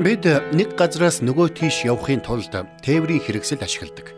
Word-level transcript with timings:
Бид 0.00 0.24
нэг 0.56 0.80
газраас 0.80 1.20
нөгөө 1.20 1.60
тийш 1.60 1.84
явахын 1.84 2.24
тулд 2.24 2.48
тээврийн 2.80 3.20
хэрэгсэл 3.20 3.60
ашигладаг. 3.60 4.16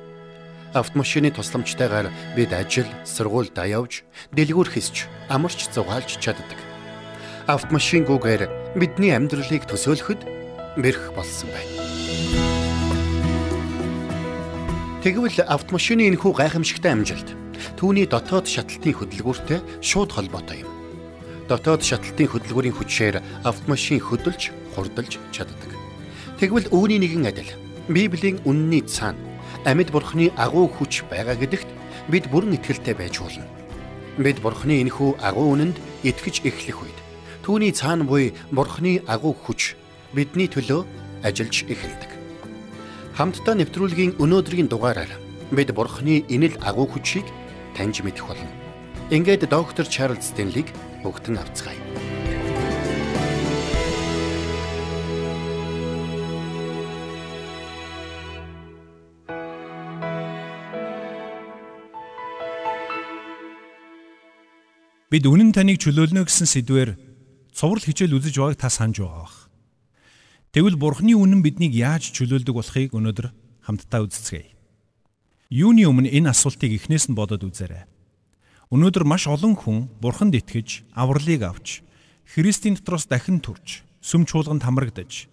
Автомашины 0.78 1.34
тусламжтайгаар 1.34 2.06
бид 2.38 2.54
ажил, 2.54 2.86
сургуульд 3.02 3.58
явж, 3.58 4.06
дэлгүүр 4.30 4.70
хийсч, 4.70 5.10
амарч 5.26 5.66
зугаалж 5.74 6.22
чаддаг. 6.22 6.54
Автомашингүйгээр 7.50 8.78
бидний 8.78 9.10
амьдралыг 9.10 9.66
төсөөлөхөд 9.66 10.22
бэрх 10.78 11.18
болсон 11.18 11.50
байна. 11.50 11.74
Тэгвэл 15.02 15.42
автомашины 15.50 16.06
энэхүү 16.14 16.30
гайхамшигтай 16.30 16.94
амжилт 16.94 17.34
түүний 17.74 18.06
дотоод 18.06 18.46
шатлалтын 18.46 19.02
хөдөлгөөртэй 19.02 19.58
шууд 19.82 20.14
холбоотой 20.14 20.62
юм. 20.62 20.70
Дотоод 21.50 21.82
шатлалтын 21.82 22.30
хөдөлгөөрийн 22.30 22.78
хүчээр 22.78 23.18
автомашин 23.42 23.98
хөдөлж, 23.98 24.54
хурдалж 24.78 25.18
чаддаг. 25.34 25.71
Тэгвэл 26.42 26.74
үүний 26.74 26.98
нэгэн 26.98 27.30
адил 27.30 27.46
Библийн 27.86 28.42
үнний 28.42 28.82
цаана 28.82 29.14
амьд 29.62 29.94
бурхны 29.94 30.34
агуу 30.34 30.66
хүч 30.66 31.06
байгаа 31.06 31.38
гэдэгт 31.38 31.70
бид 32.10 32.26
бүрэн 32.34 32.58
итгэлтэй 32.58 32.98
байж 32.98 33.22
болно. 33.22 33.46
Бид 34.18 34.42
бурхны 34.42 34.82
энэхүү 34.82 35.22
агуу 35.22 35.54
үнэнд 35.54 35.78
итгэж 36.02 36.42
эхлэх 36.42 36.82
үед 36.82 36.98
түүний 37.46 37.70
цаана 37.70 38.02
буй 38.02 38.34
бурхны 38.50 39.06
агуу 39.06 39.38
хүч 39.38 39.78
бидний 40.10 40.50
төлөө 40.50 40.82
ажиллаж 41.22 41.62
эхэлдэг. 41.70 42.10
Хамтдаа 43.14 43.54
нэвтрүүлгийн 43.62 44.18
өнөөдрийн 44.18 44.66
дугаараар 44.66 45.14
бид 45.54 45.70
бурхны 45.70 46.26
инэл 46.26 46.58
агуу 46.58 46.90
хүчийг 46.90 47.30
таньж 47.78 48.02
мэдэх 48.02 48.26
болно. 48.26 48.50
Ингээд 49.14 49.46
доктор 49.46 49.86
Чарлз 49.86 50.34
Стенлиг 50.34 50.66
бүгдэн 51.06 51.38
авцгаая. 51.38 51.91
Бид 65.12 65.28
үнэн 65.28 65.52
таныг 65.52 65.76
чөлөөлнө 65.76 66.24
гэсэн 66.24 66.48
сэдвээр 66.48 66.96
цуврал 67.52 67.84
хичээл 67.84 68.16
үзэж 68.16 68.32
байгааг 68.32 68.56
та 68.56 68.72
санаж 68.72 69.04
байгаа 69.04 69.28
бах. 69.28 69.52
Тэгвэл 70.56 70.80
Бурхны 70.80 71.12
үнэн 71.12 71.44
биднийг 71.44 71.76
яаж 71.76 72.16
чөлөөлдөг 72.16 72.56
болохыг 72.56 72.96
өнөөдөр 72.96 73.28
хамтдаа 73.60 74.08
үздэцгээе. 74.08 74.56
Юуны 75.52 75.84
өмнө 75.84 76.08
энэ 76.08 76.32
асуултыг 76.32 76.72
эхнээс 76.80 77.12
нь 77.12 77.18
бодоод 77.20 77.44
үзээрэй. 77.44 77.84
Өнөөдөр 78.72 79.04
маш 79.04 79.28
олон 79.28 79.52
хүн 79.52 79.92
Бурханд 80.00 80.32
итгэж, 80.32 80.88
авралыг 80.96 81.44
авч, 81.44 81.84
Христийн 82.24 82.80
дотроос 82.80 83.04
дахин 83.04 83.44
турж, 83.44 83.84
сүм 84.00 84.24
чуулганд 84.24 84.64
хамрагдаж, 84.64 85.28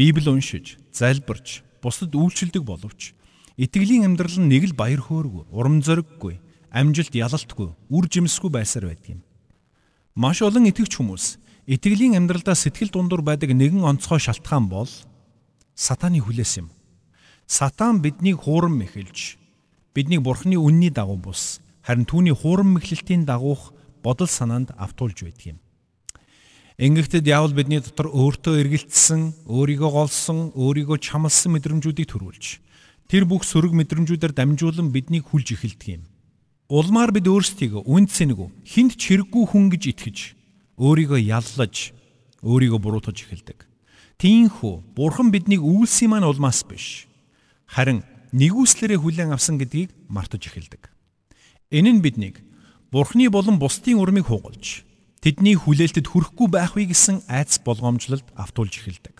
Библи 0.00 0.32
уншиж, 0.32 0.80
залбирч, 0.96 1.60
бусдад 1.84 2.16
үйлчлдэг 2.16 2.64
боловч 2.64 3.12
итгэлийн 3.60 4.08
амьдрал 4.08 4.40
нь 4.40 4.48
нэг 4.48 4.72
л 4.72 4.78
баяр 4.80 5.04
хөөргүй, 5.04 5.52
урам 5.52 5.84
зориггүй, 5.84 6.40
амжилт 6.70 7.14
ялалтгүй, 7.14 7.74
үр 7.90 8.04
жимсгүй 8.06 8.50
байсаар 8.50 8.90
байдаг 8.90 9.18
юм. 9.18 9.20
Маш 10.14 10.42
олон 10.42 10.70
итгэгч 10.70 10.98
хүмүүс 10.98 11.38
итгэлийн 11.66 12.18
амьдралдаа 12.18 12.54
сэтгэл 12.54 12.90
дундуур 12.94 13.22
байдаг 13.22 13.50
нэгэн 13.54 13.82
онцгой 13.86 14.18
шалтгаан 14.22 14.70
бол 14.70 14.90
сатааны 15.74 16.22
хүлээс 16.22 16.62
юм. 16.62 16.70
Сатан 17.46 18.02
биднийг 18.02 18.46
хуурам 18.46 18.78
мэхэлж, 18.78 19.38
биднийг 19.94 20.22
бурхны 20.22 20.54
үнний 20.54 20.90
дагуу 20.90 21.18
бус 21.18 21.58
харин 21.82 22.06
түүний 22.06 22.34
хуурам 22.34 22.78
мэхлэлтийн 22.78 23.26
дагуух 23.26 23.74
бодол 24.02 24.30
санаанд 24.30 24.70
автуулж 24.78 25.26
байдаг 25.26 25.56
юм. 25.56 25.58
Ингэхдээ 26.80 27.20
диавол 27.20 27.52
бидний 27.52 27.80
дотор 27.82 28.08
өөртөө 28.08 28.56
эргэлтсэн, 28.64 29.50
өөрийгөө 29.50 29.90
голсон, 29.90 30.48
өөрийгөө 30.56 30.96
чамлсан 30.96 31.52
мэдрэмжүүдийг 31.52 32.08
төрүүлж 32.08 32.44
тэр 33.10 33.26
бүх 33.26 33.44
сөрөг 33.44 33.74
мэдрэмжүүдээр 33.74 34.32
дамжуулан 34.32 34.88
биднийг 34.94 35.28
хүлж 35.28 35.58
эхэлдэг 35.58 35.88
юм. 35.98 36.02
Улмаар 36.70 37.10
бид 37.10 37.26
өөрсдийгөө 37.26 37.82
үнд 37.82 38.14
сэнэгүү 38.14 38.48
хинт 38.62 38.94
ч 38.94 39.10
хэрэггүй 39.10 39.42
хүн 39.42 39.74
гэж 39.74 39.82
итгэж 39.90 40.18
өөрийгөө 40.78 41.18
яллаж 41.18 41.90
өөрийгөө 42.46 42.78
буруутгаж 42.78 43.26
эхэлдэг. 43.26 43.66
Тиймхүү 44.22 44.94
бурхан 44.94 45.34
биднийг 45.34 45.66
үйлсийн 45.66 46.14
маань 46.14 46.30
улмаас 46.30 46.62
биш 46.62 47.10
харин 47.66 48.06
нэгүслэрээ 48.30 49.02
хүлээн 49.02 49.34
авсан 49.34 49.58
гэдгийг 49.58 49.90
мартаж 50.06 50.46
эхэлдэг. 50.46 50.94
Энэ 51.74 51.90
нь 51.98 52.04
биднийг 52.06 52.38
Бурхны 52.94 53.26
болон 53.34 53.58
бусдын 53.58 53.98
урмыг 53.98 54.30
хугалж 54.30 54.86
тэдний 55.18 55.58
хүлээлтэд 55.58 56.06
хүрэхгүй 56.06 56.48
байх 56.54 56.78
вэ 56.78 56.94
гэсэн 56.94 57.26
айдас 57.26 57.58
болгоомжлолд 57.66 58.30
автуулж 58.38 58.78
эхэлдэг. 58.78 59.18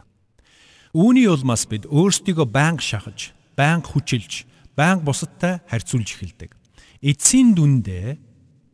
Үүний 0.95 1.27
улмаас 1.27 1.67
бид 1.67 1.91
өөрсдийгөө 1.91 2.47
байнга 2.47 2.83
шахаж, 2.83 3.35
байнга 3.59 3.91
хүчилж, 3.91 4.47
байнга 4.79 5.03
бусадтай 5.03 5.63
харьцуулж 5.67 6.15
эхэлдэг. 6.15 6.60
Эцсийн 7.01 7.57
дүндээ 7.57 8.17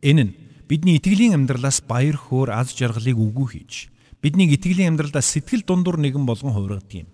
энэ 0.03 0.23
нь 0.23 0.35
бидний 0.67 0.99
итгэлийн 0.99 1.35
амьдралаас 1.35 1.79
баяр 1.83 2.19
хөөр 2.19 2.51
аз 2.51 2.75
жаргалыг 2.75 3.15
үгүй 3.15 3.47
хийж, 3.55 3.87
бидний 4.19 4.51
итгэлийн 4.51 4.95
амьдралдаа 4.95 5.23
сэтгэл 5.23 5.63
дундуур 5.63 5.95
нэгэн 5.99 6.27
болгон 6.27 6.51
хувиргадаг 6.51 7.07
юм. 7.07 7.09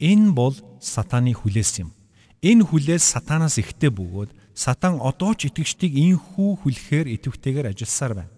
Энэ 0.00 0.32
бол 0.32 0.56
сатааны 0.80 1.36
хүлээс 1.36 1.84
юм. 1.84 1.92
Энэ 2.40 2.64
хүлээс 2.64 3.04
сатанаас 3.04 3.60
ихтэй 3.60 3.92
бөгөөд 3.92 4.32
Сатан 4.56 4.96
одоо 5.04 5.36
ч 5.36 5.52
итгэгчдийг 5.52 5.92
инхүү 5.92 6.64
хүлэхээр 6.64 7.12
идэвхтэйгээр 7.20 7.76
ажилласаар 7.76 8.24
байна. 8.24 8.32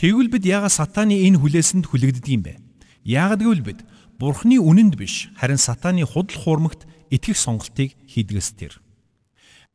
Тэгвэл 0.00 0.32
бид 0.32 0.44
яагаад 0.48 0.72
сатааны 0.72 1.20
энэ 1.28 1.36
хүлээсэнд 1.36 1.84
хүлэгддэг 1.84 2.32
юм 2.32 2.42
бэ? 2.48 2.56
Яагад 3.04 3.44
гэвэл 3.44 3.60
бид 3.60 3.80
Бурхны 4.16 4.56
үнэнд 4.56 4.96
биш 4.96 5.28
харин 5.36 5.60
сатааны 5.60 6.08
худал 6.08 6.32
хуурмагт 6.32 6.88
итгэх 7.12 7.36
сонголтыг 7.36 7.92
хийдгээс 8.08 8.56
тэр. 8.56 8.80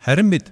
Харин 0.02 0.34
бид 0.34 0.50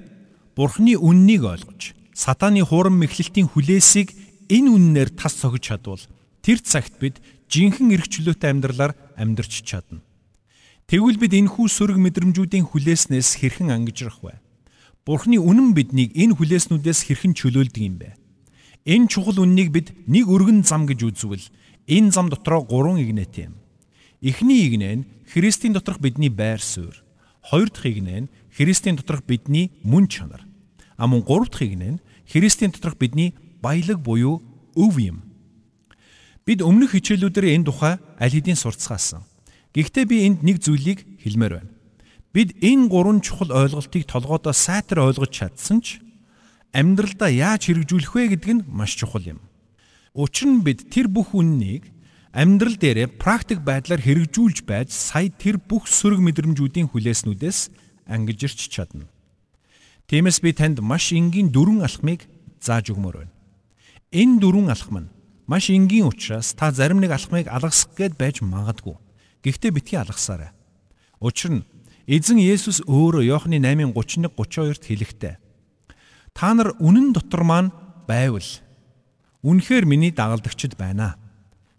Бурхны 0.62 0.94
үннийг 0.94 1.42
ойлгож 1.42 1.98
сатааны 2.14 2.62
хуурам 2.62 3.02
мэхлэлтийн 3.02 3.50
хүлээсийг 3.50 4.14
энэ 4.46 4.70
үннээр 4.70 5.10
тас 5.10 5.42
цогж 5.42 5.74
чадвал 5.74 6.06
тэр 6.46 6.62
цагт 6.62 7.02
бид 7.02 7.18
жинхэнэ 7.50 7.98
эрх 7.98 8.06
чөлөөтэй 8.06 8.54
амьдралаар 8.54 8.94
амьдрч 9.18 9.66
чадна. 9.66 10.06
Тэгвэл 10.86 11.18
бид 11.18 11.34
энэхүү 11.34 11.66
сөрөг 11.66 11.98
мэдрэмжүүдийн 11.98 12.70
хүлээснээс 12.70 13.42
хэрхэн 13.42 13.74
ангижрах 13.74 14.22
вэ? 14.22 14.38
Бурхны 15.02 15.42
үнэн 15.42 15.74
биднийг 15.74 16.14
энэ 16.14 16.38
хүлээснүүдээс 16.38 17.10
хэрхэн 17.10 17.34
чөлөөлдөг 17.34 17.82
юм 17.82 17.98
бэ? 17.98 18.14
Энэ 18.86 19.10
чухал 19.10 19.42
үннийг 19.42 19.74
бид 19.74 19.98
нэг 20.06 20.30
өргөн 20.30 20.62
зам 20.62 20.86
гэж 20.86 21.10
үзвэл 21.10 21.42
энэ 21.90 22.14
зам 22.14 22.30
дотроо 22.30 22.62
гурван 22.62 23.02
игнэт 23.02 23.34
юм. 23.50 23.58
Эхний 24.22 24.70
игнэ 24.70 24.90
нь 24.94 25.08
Христийн 25.26 25.74
доторх 25.74 25.98
бидний 25.98 26.30
байр 26.30 26.62
суурь. 26.62 27.02
Хоёр 27.50 27.74
дахь 27.74 27.90
игнэ 27.90 28.30
нь 28.30 28.32
Христийн 28.54 29.02
доторх 29.02 29.26
бидний 29.26 29.74
мөн 29.82 30.06
чанар. 30.06 30.51
А 31.02 31.10
мөн 31.10 31.26
гурав 31.26 31.50
дахь 31.50 31.74
нь 31.74 31.98
Христийн 32.30 32.70
доторх 32.70 32.94
бидний 33.02 33.34
баялаг 33.58 33.98
буюу 33.98 34.38
өв 34.78 35.02
юм. 35.02 35.26
Бид 36.46 36.62
өмнөх 36.62 36.94
хичээлүүдээр 36.94 37.58
энэ 37.58 37.66
тухай 37.66 37.98
аль 38.22 38.30
хэдийн 38.30 38.54
сурцгаасан. 38.54 39.26
Гэхдээ 39.74 40.06
би 40.06 40.18
энд 40.30 40.46
нэг 40.46 40.62
зүйлийг 40.62 41.02
хэлмээр 41.26 41.54
байна. 41.58 41.74
Бид 42.30 42.54
энэ 42.62 42.86
гурван 42.86 43.26
чухал 43.26 43.50
ойлголтыг 43.50 44.06
толгойдоо 44.06 44.54
сайтар 44.54 45.02
ойлгож 45.10 45.34
чадсан 45.34 45.82
ч 45.82 46.06
амьдралдаа 46.70 47.34
яаж 47.34 47.66
хэрэгжүүлэх 47.66 48.14
вэ 48.14 48.38
гэдэг 48.38 48.52
нь 48.62 48.66
маш 48.70 48.94
чухал 48.94 49.26
юм. 49.26 49.42
Учир 50.14 50.54
нь 50.54 50.62
бид 50.62 50.86
тэр 50.94 51.10
бүх 51.10 51.34
үннийг 51.34 51.90
амьдрал 52.30 52.78
дээрээ 52.78 53.18
практик 53.18 53.66
байдлаар 53.66 54.06
хэрэгжүүлж 54.06 54.70
байж 54.70 54.94
сая 54.94 55.34
тэр 55.34 55.58
бүх 55.58 55.90
сөрөг 55.90 56.22
мэдрэмжүүдийн 56.22 56.94
хүлээснүүдээс 56.94 57.60
ангижирч 58.06 58.70
чадна. 58.70 59.10
Тиймээс 60.12 60.44
би 60.44 60.52
танд 60.52 60.84
маш 60.84 61.16
энгийн 61.16 61.56
дөрвөн 61.56 61.88
алхмыг 61.88 62.28
зааж 62.60 62.92
өгмөр 62.92 63.24
байна. 63.24 63.34
Энэ 64.12 64.44
дөрвөн 64.44 64.68
алхам 64.68 65.08
нь 65.08 65.12
маш 65.48 65.72
энгийн 65.72 66.12
учраас 66.12 66.52
та 66.52 66.68
зарим 66.76 67.00
нэг 67.00 67.16
алхмыг 67.16 67.48
алгасах 67.48 67.96
гээд 67.96 68.20
байж 68.20 68.44
магадгүй. 68.44 69.00
Гэхдээ 69.40 69.72
битгий 69.72 69.96
алгасаарай. 69.96 70.52
Учир 71.24 71.64
нь 71.64 71.68
Эзэн 72.12 72.44
Есүс 72.44 72.84
өөрөө 72.92 73.24
Иохны 73.24 73.64
8:31 73.64 74.36
32-т 74.36 74.84
хэлэхдээ 74.84 75.36
Та 76.36 76.52
нар 76.60 76.76
үнэн 76.84 77.16
дотор 77.16 77.48
маань 77.48 77.72
байвал 78.04 78.44
үнэхээр 79.48 79.88
миний 79.88 80.12
дагалдагчд 80.12 80.76
байна. 80.76 81.16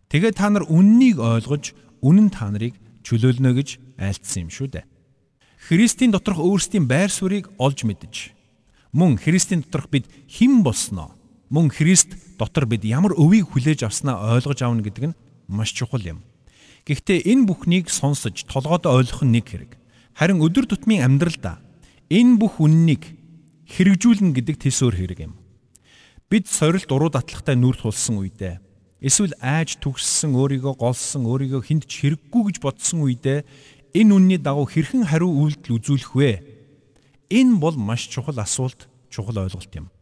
Тэгээ 0.09 0.33
та 0.33 0.49
нар 0.49 0.65
үннийг 0.73 1.21
ойлгож 1.21 1.77
үнэн 2.01 2.33
та 2.33 2.49
нарыг 2.49 2.81
чөлөөлнө 3.05 3.53
гэж 3.61 3.69
айлтсан 4.01 4.49
юм 4.49 4.51
шүү 4.57 4.69
дээ. 4.73 4.85
Христийн 5.63 6.11
доторх 6.11 6.43
өөрсдийн 6.43 6.91
байр 6.91 7.07
суурийг 7.07 7.47
олж 7.55 7.87
мэдж 7.87 8.35
мөн 8.91 9.15
Христийн 9.15 9.63
доторх 9.63 9.87
бид 9.95 10.11
хэн 10.27 10.67
болсноо 10.67 11.15
мөн 11.55 11.71
Христ 11.71 12.19
дотор 12.35 12.67
бид 12.67 12.83
ямар 12.83 13.15
өвийг 13.15 13.55
хүлээж 13.55 13.87
авснаа 13.87 14.35
ойлгож 14.35 14.59
аавна 14.59 14.83
гэдэг 14.83 15.15
нь 15.15 15.19
маш 15.47 15.71
чухал 15.71 16.03
юм. 16.03 16.19
Гэхдээ 16.83 17.31
энэ 17.31 17.47
бүхнийг 17.47 17.95
сонсож 17.95 18.43
толгойд 18.51 18.91
ойлгох 18.91 19.23
нь 19.23 19.39
нэг 19.39 19.47
хэрэг. 19.47 19.73
Харин 20.19 20.43
өдөр 20.43 20.67
тутмын 20.67 21.07
амьдралдаа 21.07 21.63
энэ 22.11 22.43
бүх 22.43 22.59
үннийг 22.59 23.15
хэрэгжүүлнэ 23.71 24.35
гэдэг 24.35 24.57
төсөөр 24.67 24.99
хэрэг 24.99 25.31
юм. 25.31 25.39
Бид 26.27 26.51
сорилт 26.51 26.91
уруу 26.91 27.15
датлагтай 27.15 27.55
нүрд 27.55 27.87
тулсан 27.87 28.19
үедээ 28.19 28.59
Эсвэл 29.03 29.35
айж 29.43 29.83
түгссэн 29.83 30.31
өөрийгөө 30.39 30.79
голсон 30.79 31.27
өөрийгөө 31.27 31.67
хүнд 31.67 31.91
ч 31.91 32.07
хэрэггүй 32.07 32.43
гэж 32.47 32.57
бодсон 32.63 33.03
үедээ 33.03 33.43
энэ 33.93 34.15
үнний 34.15 34.41
дагуу 34.41 34.65
хэрхэн 34.69 35.09
хариу 35.09 35.29
үйлдэл 35.29 35.77
үзүүлэх 35.77 36.13
вэ? 36.17 36.33
Энэ 37.29 37.61
бол 37.61 37.77
маш 37.77 38.09
чухал 38.09 38.37
асуулт, 38.41 38.89
чухал 39.13 39.45
ойлголт 39.45 39.73
юм. 39.77 39.93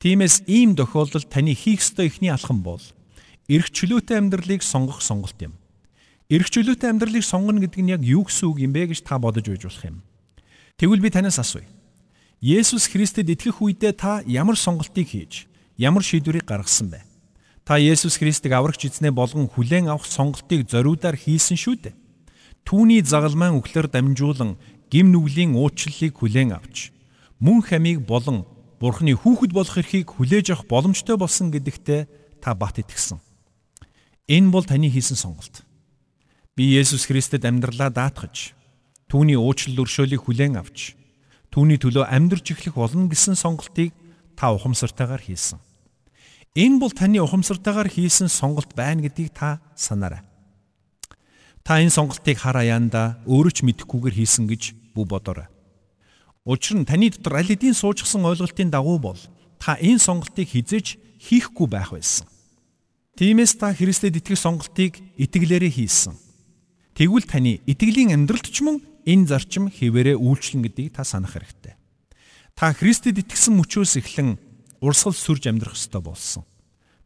Тиймээс 0.00 0.44
ийм 0.50 0.76
тохиолдолд 0.76 1.28
таны 1.28 1.54
хийх 1.54 1.80
ёстой 1.80 2.08
ихний 2.10 2.32
алхам 2.32 2.62
бол 2.62 2.82
эрх 3.48 3.70
чөлөөтэй 3.70 4.18
амьдралыг 4.18 4.62
сонгох 4.62 5.00
сонголт 5.00 5.38
юм. 5.40 5.54
Эрх 6.28 6.50
чөлөөтэй 6.50 6.90
амьдралыг 6.90 7.22
сонгоно 7.22 7.60
гэдэг 7.60 7.80
нь 7.80 7.92
яг 7.92 8.02
юу 8.02 8.26
гэсэн 8.26 8.48
үг 8.50 8.58
юм 8.64 8.72
бэ 8.72 8.90
гэж 8.90 9.06
та 9.06 9.20
бодож 9.22 9.46
байж 9.46 9.62
болох 9.62 9.84
юм. 9.84 10.02
Тэгвэл 10.76 11.04
би 11.04 11.10
танаас 11.12 11.38
асууя. 11.38 11.68
Есүс 12.42 12.90
Христэд 12.90 13.30
итгэх 13.30 13.62
үедээ 13.62 13.94
та 13.94 14.26
ямар 14.26 14.58
сонголтыг 14.58 15.14
хийж, 15.14 15.46
ямар 15.78 16.02
шийдвэрийг 16.02 16.42
гаргасан 16.42 16.90
бэ? 16.90 17.06
Та 17.62 17.78
Есүс 17.78 18.18
Христийг 18.18 18.58
аврагч 18.58 18.90
эзнээ 18.90 19.14
болгон 19.14 19.46
хүлээн 19.46 19.86
авах 19.86 20.10
сонголтыг 20.10 20.66
зориудаар 20.66 21.14
хийсэн 21.14 21.54
шүү 21.54 21.76
дээ. 21.78 21.94
Түүний 22.66 23.02
загалмайн 23.02 23.58
үхлээр 23.58 23.88
дамжуулан 23.90 24.56
гим 24.92 25.12
нүглийн 25.12 25.56
уучлалыг 25.56 26.16
хүлээн 26.20 26.56
авч 26.56 26.92
мөн 27.42 27.60
хамийг 27.66 28.06
болон 28.06 28.46
Бурхны 28.82 29.14
хүүхэд 29.14 29.54
болох 29.54 29.78
эрхийг 29.78 30.10
хүлээж 30.10 30.54
авах 30.54 30.66
боломжтой 30.66 31.14
болсон 31.14 31.54
гэдэгтээ 31.54 32.06
та 32.42 32.50
бат 32.54 32.82
итгэсэн. 32.82 33.22
Энэ 34.26 34.50
бол 34.50 34.66
таны 34.66 34.90
хийсэн 34.90 35.14
сонголт. 35.14 35.62
Би 36.58 36.74
Есүс 36.74 37.06
Христэд 37.06 37.46
амьдралаа 37.46 37.94
даатгаж, 37.94 38.58
түүний 39.06 39.38
уучлал 39.38 39.86
өршөөлийг 39.86 40.26
хүлээн 40.26 40.58
авч, 40.58 40.98
түүний 41.54 41.78
төлөө 41.78 42.10
амьдрч 42.10 42.58
эхлэх 42.58 42.74
болно 42.74 43.06
гэсэн 43.06 43.38
сонголтыг 43.38 43.94
та 44.34 44.50
ухамсартайгаар 44.50 45.22
хийсэн. 45.30 45.62
Энэ 46.58 46.82
бол 46.82 46.90
таны 46.90 47.22
ухамсартайгаар 47.22 47.86
хийсэн 47.86 48.26
сонголт 48.26 48.74
байна 48.74 49.06
гэдгийг 49.06 49.30
та 49.30 49.62
санаарай. 49.78 50.26
Та 51.62 51.78
энэ 51.78 51.94
сонголтыг 51.94 52.42
хар 52.42 52.58
аяанда 52.58 53.22
өөрөө 53.26 53.52
ч 53.54 53.58
мэдэхгүйгээр 53.62 54.18
хийсэн 54.18 54.50
гэж 54.50 54.62
бүү 54.98 55.06
бодоорой. 55.06 55.46
Учир 56.42 56.82
нь 56.82 56.86
таны 56.86 57.06
дотор 57.14 57.38
аль 57.38 57.46
хэдийн 57.46 57.78
суужсан 57.78 58.26
ойлголтын 58.26 58.74
дагуу 58.74 58.98
бол 58.98 59.20
та 59.62 59.78
энэ 59.78 60.02
сонголтыг 60.02 60.50
хизээж 60.50 60.98
хийхгүй 61.22 61.70
байх 61.70 61.94
байсан. 61.94 62.26
Тиймээс 63.14 63.62
та 63.62 63.70
Христэд 63.70 64.18
итгэх 64.18 64.42
сонголтыг 64.42 64.98
итгэлээрээ 65.22 65.70
хийсэн. 65.70 66.18
Тэгвэл 66.98 67.30
таны 67.30 67.62
итгэлийн 67.70 68.10
амьдралд 68.10 68.50
ч 68.50 68.58
мөн 68.66 68.82
энэ 69.06 69.30
зарчим 69.30 69.70
хിവэрэ 69.70 70.18
үйлчлэн 70.18 70.66
гэдгийг 70.66 70.98
та 70.98 71.06
санах 71.06 71.38
хэрэгтэй. 71.38 71.78
Та 72.58 72.74
Христэд 72.74 73.22
итгэсэн 73.22 73.54
мөчөөс 73.54 74.02
эхлэн 74.02 74.34
урсгал 74.82 75.14
сүрж 75.14 75.46
амьдрах 75.46 75.78
ёстой 75.78 76.02
болсон. 76.02 76.42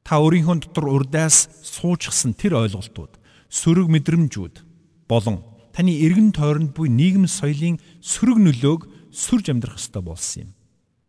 Та 0.00 0.16
өөрийнхөө 0.22 0.64
дотор 0.64 0.86
урдаас 0.88 1.50
суужсан 1.60 2.32
тэр 2.32 2.56
ойлголтууд, 2.56 3.18
сөрөг 3.50 3.88
мэдрэмжүүд 3.90 4.64
болон 5.08 5.42
таны 5.76 5.92
эргэн 5.92 6.32
тойронд 6.32 6.72
буй 6.72 6.88
нийгэм 6.88 7.28
соёлын 7.28 7.78
сөрөг 8.00 8.38
нөлөөг 8.40 8.82
сүрж 9.12 9.52
амьдрах 9.52 9.76
ёстой 9.76 10.02
болсон 10.02 10.42
юм. 10.42 10.50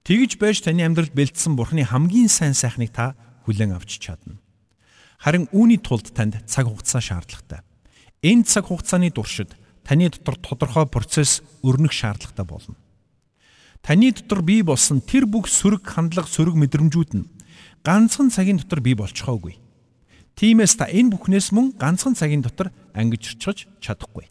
Тэгж 0.08 0.40
байж 0.40 0.64
таны 0.64 0.84
амьдралд 0.88 1.12
бэлдсэн 1.12 1.56
Бурхны 1.60 1.84
хамгийн 1.84 2.32
сайн 2.32 2.56
сайхныг 2.56 2.96
та 2.96 3.16
хүлээн 3.44 3.76
авч 3.76 4.00
чадна. 4.00 4.40
Харин 5.20 5.52
үүний 5.52 5.82
тулд 5.82 6.14
танд 6.16 6.40
цаг 6.48 6.68
хугацаа 6.72 7.02
шаардлагатай. 7.02 7.66
Энэ 8.22 8.48
цаг 8.48 8.70
хугацааны 8.72 9.12
туршид 9.12 9.58
таны 9.84 10.08
дотор 10.08 10.36
тодорхой 10.40 10.88
процесс 10.88 11.44
өрнөх 11.64 11.92
шаардлагатай 11.92 12.46
болно. 12.46 12.76
Таны 13.82 14.12
дотор 14.12 14.44
бий 14.44 14.62
болсон 14.62 15.02
тэр 15.02 15.26
бүх 15.26 15.48
сөрөг 15.48 15.84
хандлага, 15.84 16.28
сөрөг 16.28 16.56
мэдрэмжүүд 16.56 17.12
нь 17.18 17.28
ганцхан 17.84 18.32
цагийн 18.32 18.60
дотор 18.60 18.80
бий 18.80 18.96
болчихоогүй. 18.96 19.56
Тиймээс 20.38 20.78
та 20.78 20.86
энэ 20.86 21.18
бүхнээс 21.18 21.50
мөн 21.50 21.74
ганцхан 21.82 22.14
цагийн 22.14 22.46
дотор 22.46 22.70
ангижирчж 22.94 23.66
чадахгүй. 23.82 24.30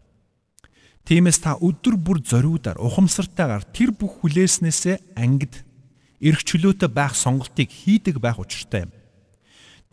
Тиймээс 1.02 1.42
та 1.42 1.58
өдөр 1.58 1.98
бүр 1.98 2.22
зориудаар 2.22 2.78
ухамсартайгаар 2.78 3.66
тэр 3.74 3.90
бүх 3.90 4.22
хүлээснээсээ 4.22 5.18
ангид 5.18 5.66
эрх 6.22 6.46
чөлөөтэй 6.46 6.90
байх 6.94 7.18
сонголтыг 7.18 7.74
хийдэг 7.74 8.22
байх 8.22 8.38
учиртай 8.38 8.86
юм. 8.86 8.94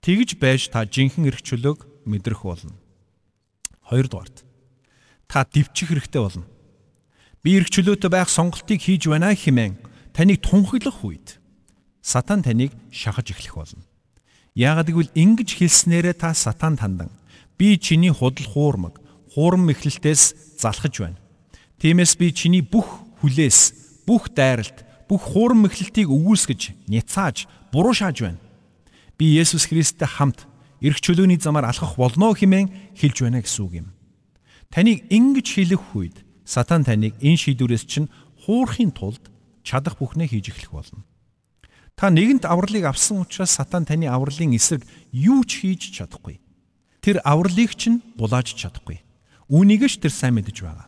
Тэгж 0.06 0.38
байж 0.38 0.69
та 0.69 0.86
жинхэнэ 0.86 1.33
эрх 1.33 1.42
чөлөөг 1.42 2.06
мэдрэх 2.06 2.45
болно. 2.45 2.77
Хоёрдугаарт 3.89 4.45
та 5.25 5.50
дэвчих 5.50 5.89
хэрэгтэй 5.89 6.21
болно. 6.21 6.45
Би 7.42 7.57
эрх 7.57 7.74
чөлөөтэй 7.74 8.13
байх 8.13 8.30
сонголтыг 8.30 8.86
хийж 8.86 9.10
байна 9.10 9.33
хэмээн 9.33 9.81
таныг 10.13 10.45
тунхаглах 10.45 11.01
үед 11.01 11.42
сатан 12.06 12.45
таныг 12.45 12.69
шахаж 12.94 13.33
эхлэх 13.33 13.57
болно. 13.57 13.81
Яагад 14.53 14.94
гэвэл 14.94 15.11
ингэж 15.17 15.50
хэлснээрээ 15.57 16.13
та 16.13 16.38
сатан 16.38 16.77
тандан 16.77 17.09
би 17.57 17.77
чиний 17.77 18.13
худал 18.13 18.45
хуурмаг 18.45 19.01
хуурам 19.33 19.65
мэхлэлтээс 19.65 20.61
залхаж 20.61 20.94
байна. 21.01 21.17
Тиймээс 21.81 22.13
би 22.21 22.29
чиний 22.29 22.61
бүх 22.61 23.01
хүлээс, 23.21 24.05
бүх 24.05 24.29
дайралт, 24.29 24.85
бүх 25.09 25.21
хуурам 25.33 25.65
мэхлэлтийг 25.65 26.05
өгүүлсгэж, 26.05 26.85
няцааж, 26.85 27.50
буруушааж 27.73 28.17
байна. 28.21 28.41
Би 29.17 29.33
Есүс 29.33 29.65
Христтэй 29.65 30.05
хамт 30.05 30.45
эрх 30.85 31.01
чөлөөний 31.01 31.41
замаар 31.41 31.73
алхах 31.73 31.97
болно 31.97 32.38
хэмээн 32.38 32.94
хэлж 32.94 33.17
байна 33.25 33.41
гэсэн 33.41 33.65
үг 33.65 33.73
юм. 33.81 33.88
Таныг 34.69 35.01
ингэж 35.09 35.47
хэлэх 35.50 35.97
үед 35.97 36.21
сатан 36.45 36.85
таныг 36.85 37.17
энэ 37.23 37.41
шийдвэрээс 37.41 37.89
чинь 37.89 38.11
хуурахын 38.45 38.94
тулд 38.94 39.33
чадах 39.63 39.97
бүхнээ 39.97 40.29
хийж 40.29 40.53
эхлэх 40.53 40.71
болно. 40.75 41.01
Та 41.95 42.09
нэгэнт 42.09 42.45
авралыг 42.49 42.89
авсан 42.89 43.21
учраас 43.21 43.53
сатан 43.53 43.85
таны 43.85 44.09
авралын 44.09 44.57
эсрэг 44.57 44.83
юу 45.13 45.45
ч 45.45 45.61
хийж 45.61 45.93
чадахгүй. 45.93 46.41
Тэр 47.01 47.21
авралыг 47.21 47.77
чинь 47.77 48.01
булааж 48.17 48.57
чадахгүй. 48.57 49.05
Үүнийг 49.49 49.85
ч 49.85 50.01
тэр 50.01 50.13
сайн 50.13 50.41
мэдэж 50.41 50.65
байгаа. 50.65 50.87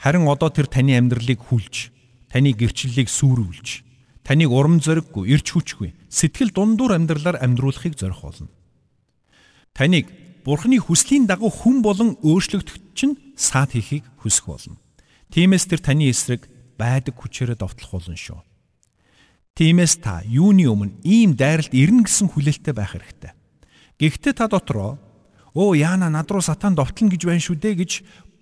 Харин 0.00 0.26
одоо 0.26 0.50
тэр 0.50 0.66
таны 0.66 0.96
амьдралыг 0.98 1.38
хүлж, 1.38 1.92
таны 2.32 2.56
гэрчлэлийг 2.56 3.06
сүрүүлж, 3.12 3.84
таныг 4.24 4.50
урам 4.50 4.80
зориггүй, 4.80 5.28
ирч 5.28 5.52
хүчгүй, 5.52 5.92
сэтгэл 6.08 6.50
дундуур 6.56 6.96
амьдралаар 6.96 7.38
амьдруулахыг 7.44 7.94
зорих 8.00 8.24
болно. 8.24 8.48
Таныг 9.76 10.08
Бурхны 10.40 10.80
хүслийн 10.80 11.28
дагуу 11.28 11.52
хүн 11.52 11.84
болон 11.84 12.16
өөрчлөгдөх 12.24 12.96
чинь 12.96 13.20
саад 13.36 13.76
хийхийг 13.76 14.08
хүсэх 14.24 14.48
болно. 14.48 14.80
Тиймээс 15.28 15.68
тэр 15.68 15.84
таны 15.84 16.08
эсрэг 16.08 16.48
байдаг 16.80 17.20
хүчээрээ 17.20 17.60
довтлох 17.60 17.92
болно 17.92 18.16
шүү. 18.16 18.40
Тиймээс 19.58 20.00
та 20.00 20.22
юуны 20.26 20.68
өмнө 20.68 21.00
ийм 21.04 21.36
дайралт 21.36 21.74
ирнэ 21.74 22.06
гэсэн 22.06 22.32
хүлээлттэй 22.32 22.74
байх 22.74 22.94
хэрэгтэй. 22.94 23.32
Гэхдээ 23.98 24.34
та 24.36 24.46
дотроо 24.48 24.98
Оо 25.54 25.74
яана 25.74 26.10
над 26.10 26.30
руу 26.30 26.42
сатан 26.42 26.74
довтлно 26.78 27.10
гэж 27.10 27.26
байна 27.26 27.42
шүү 27.42 27.58
дээ 27.58 27.74
гэж 27.82 27.92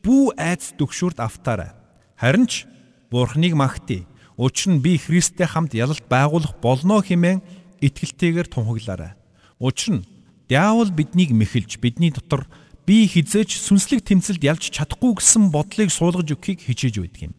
бүү 0.04 0.36
айц 0.36 0.76
төгшүрд 0.76 1.24
автаарай. 1.24 1.72
Харин 2.20 2.44
ч 2.44 2.68
Бурхныг 3.08 3.56
магтъя. 3.56 4.04
Учир 4.36 4.76
нь 4.76 4.84
би 4.84 5.00
Христтэй 5.00 5.48
хамт 5.48 5.72
ялалт 5.72 6.04
байгуулах 6.04 6.60
болно 6.60 7.00
хэмээн 7.00 7.40
итгэлтэйгээр 7.80 8.48
тунхаглаарай. 8.52 9.16
Учир 9.56 10.04
нь 10.04 10.06
диавол 10.52 10.92
биднийг 10.92 11.32
мэхэлж 11.32 11.80
бидний 11.80 12.12
дотор 12.12 12.44
би 12.84 13.08
хизээч 13.08 13.56
сүнслэг 13.56 14.04
тэмцэлд 14.04 14.44
ялж 14.44 14.68
чадахгүй 14.68 15.16
гэсэн 15.16 15.48
бодлыг 15.48 15.88
суулгаж 15.88 16.28
өгөхийг 16.28 16.60
хичээж 16.68 17.00
байдаг 17.00 17.32
юм. 17.32 17.34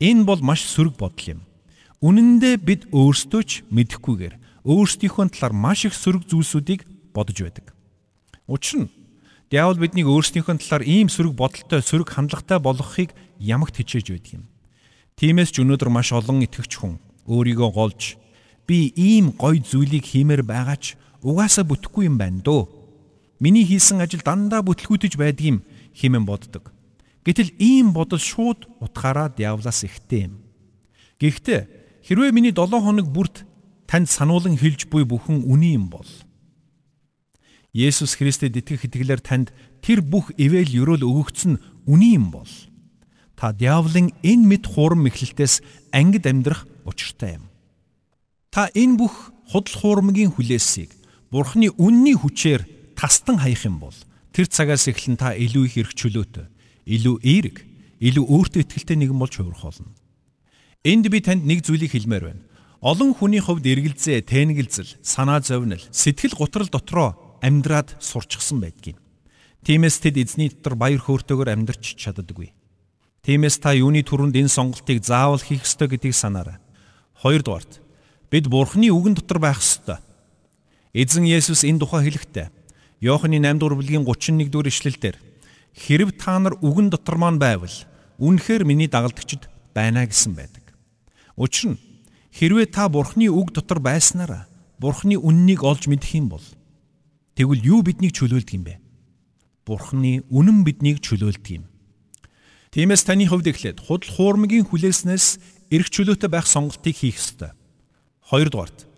Энэ 0.00 0.24
бол 0.24 0.40
маш 0.40 0.64
сөрөг 0.64 0.96
бодол 0.96 1.36
юм. 1.36 1.40
Үнэн 2.02 2.42
дээр 2.42 2.58
бид 2.58 2.82
өөрсдөө 2.90 3.42
ч 3.46 3.62
мэдэхгүйгээр 3.70 4.66
өөрсдийнхөө 4.66 5.38
талаар 5.38 5.54
маш 5.54 5.86
их 5.86 5.94
сөрөг 5.94 6.26
зүйлсүүдийг 6.26 6.82
бодож 7.14 7.38
байдаг. 7.38 7.70
Учир 8.50 8.86
нь 8.86 8.90
Диавол 9.52 9.78
биднийг 9.78 10.10
өөрсдийнхөө 10.10 10.58
талаар 10.58 10.82
ийм 10.82 11.06
сөрөг 11.06 11.38
бодолтой, 11.38 11.78
сөрөг 11.78 12.10
хандлагатай 12.10 12.58
болгохыг 12.58 13.14
ямагт 13.38 13.78
хичээж 13.78 14.06
байдаг 14.10 14.32
юм. 14.34 14.44
Тиймээс 15.14 15.54
ч 15.54 15.62
өнөөдөр 15.62 15.94
маш 15.94 16.10
олон 16.10 16.42
итгэгч 16.42 16.80
хүн 16.80 16.98
өөрийгөө 17.30 17.70
голж 17.70 18.16
би 18.66 18.90
ийм 18.96 19.36
гоё 19.36 19.60
зүйлийг 19.60 20.02
хиймээр 20.08 20.42
байгаа 20.42 20.80
ч 20.80 20.96
угаасаа 21.20 21.68
бүтэхгүй 21.68 22.08
юм 22.08 22.16
байна 22.16 22.40
дөө. 22.40 22.66
Миний 23.44 23.68
хийсэн 23.68 24.00
ажил 24.00 24.24
дандаа 24.24 24.64
бүтлгүүтэж 24.64 25.20
байдгийм 25.20 25.62
хэмээн 25.94 26.24
боддог. 26.26 26.72
Гэтэл 27.22 27.54
ийм 27.60 27.92
бодол 27.92 28.18
шууд 28.18 28.66
утгаараа 28.80 29.30
диаволоос 29.30 29.84
ихтэй 29.84 30.32
юм. 30.32 30.40
Гэхдээ 31.20 31.81
хэрвээ 32.06 32.30
миний 32.34 32.54
7 32.54 32.68
хоног 32.82 33.06
бүрт 33.10 33.46
танд 33.86 34.10
сануулan 34.10 34.58
хэлж 34.58 34.90
буй 34.90 35.06
бүхэн 35.06 35.46
үний 35.46 35.78
юм 35.78 35.90
бол 35.90 36.06
Есүс 37.72 38.20
Христэд 38.20 38.58
итгэх 38.58 38.84
итгэлээр 38.84 39.24
танд 39.24 39.48
тэр 39.80 40.04
бүх 40.04 40.28
ивэл 40.36 40.68
ёроол 40.68 41.08
өгөгдсөн 41.08 41.56
үний 41.88 42.20
юм 42.20 42.28
бол 42.28 42.50
та 43.32 43.56
диаволын 43.56 44.12
энэ 44.20 44.44
мэд 44.44 44.64
хуурам 44.68 45.08
мэхлэлтээс 45.08 45.64
ангид 45.88 46.28
амьдрах 46.28 46.68
учиртай 46.84 47.40
юм. 47.40 47.48
Та 48.52 48.68
энэ 48.76 49.00
бүх 49.00 49.32
худал 49.48 49.72
хуурмгийн 49.72 50.36
хүлээсийг 50.36 50.92
Бурхны 51.32 51.72
үнний 51.80 52.12
хүчээр 52.12 52.68
тастан 52.92 53.40
хаях 53.40 53.64
юм 53.64 53.80
бол 53.80 53.96
тэр 54.36 54.52
цагаас 54.52 54.84
эхлэн 54.84 55.16
та 55.16 55.32
илүү 55.32 55.64
их 55.64 55.74
эрх 55.80 55.92
чөлөөтэй, 55.96 56.44
илүү 56.84 57.16
эерэг, 57.24 57.56
илүү 58.04 58.24
өөртөө 58.28 58.68
ихтэй 58.68 59.00
нэгэн 59.00 59.16
болж 59.16 59.40
хувирах 59.40 59.64
болно. 59.64 59.96
Энд 60.82 61.06
би 61.06 61.22
танд 61.22 61.46
нэг 61.46 61.62
зүйлийг 61.62 61.94
хэлмээр 61.94 62.24
байна. 62.26 62.42
Олон 62.82 63.14
хүний 63.14 63.38
хувьд 63.38 63.62
эргэлзээ, 63.62 64.26
тэнэгэлзэл, 64.26 64.98
санаа 64.98 65.38
зовнил, 65.38 65.78
сэтгэл 65.94 66.34
готрол 66.34 66.66
дотроо 66.66 67.38
амьдраад 67.38 68.02
сурчсан 68.02 68.58
байдгийг. 68.58 68.98
Тиймээс 69.62 70.02
тэд 70.02 70.18
эзний 70.18 70.50
дотор 70.50 70.74
баяр 70.74 70.98
хөөртэйгээр 70.98 71.54
амьдарч 71.54 71.94
чаддаггүй. 71.94 72.50
Тиймээс 73.22 73.62
та 73.62 73.78
юуны 73.78 74.02
түрүүнд 74.02 74.34
энэ 74.34 74.50
сонголтыг 74.50 75.06
заавал 75.06 75.38
хийх 75.38 75.62
ёстой 75.62 75.86
гэдгийг 75.86 76.18
санаарай. 76.18 76.58
Хоёрдугаарт 77.22 77.78
бид 78.26 78.50
Бурхны 78.50 78.90
үгэн 78.90 79.14
дотор 79.14 79.38
байх 79.38 79.62
ёстой. 79.62 80.02
Эзэн 80.90 81.30
Есүс 81.30 81.62
энэ 81.62 81.78
тухай 81.78 82.10
хэлэхдээ 82.10 82.50
Иохны 83.06 83.38
8 83.38 83.62
дугаар 83.62 83.78
бүлгийн 83.78 84.02
31 84.02 84.50
дугаар 84.50 84.66
ишлэлдэр 84.66 85.16
хэрв 85.78 86.10
та 86.18 86.42
нар 86.42 86.58
үгэн 86.58 86.90
дотор 86.90 87.22
маань 87.22 87.38
байвал 87.38 87.70
үнэхээр 88.18 88.66
миний 88.66 88.90
дагалдагчд 88.90 89.46
байна 89.70 90.02
гэсэн 90.06 90.34
байдаг. 90.34 90.61
Учир 91.36 91.76
нь 91.76 91.80
хэрвээ 92.32 92.68
та 92.72 92.88
Бурхны 92.88 93.28
үг 93.28 93.52
дотор 93.52 93.80
байснараа 93.80 94.48
Бурхны 94.76 95.16
үннийг 95.16 95.64
олж 95.64 95.88
мэдэх 95.88 96.18
юм 96.18 96.28
бол 96.32 96.44
тэгвэл 97.38 97.62
юу 97.62 97.80
биднийг 97.86 98.12
чөлөөлдөг 98.12 98.56
юм 98.56 98.64
бэ? 98.66 98.74
Бурхны 99.64 100.26
үнэн 100.28 100.66
биднийг 100.66 101.00
чөлөөлдөг 101.00 101.62
юм. 101.62 101.64
Тиймээс 102.74 103.04
таны 103.06 103.28
хувьд 103.28 103.46
эхлээд 103.46 103.78
худал 103.84 104.10
хуурмгийн 104.10 104.66
хүлээснээс 104.66 105.38
эрх 105.70 105.88
чөлөөтэй 105.88 106.28
байх 106.28 106.48
сонголтыг 106.50 106.96
хийх 106.96 107.16
ёстой. 107.16 107.52
Хоёрдугаарт 108.26 108.88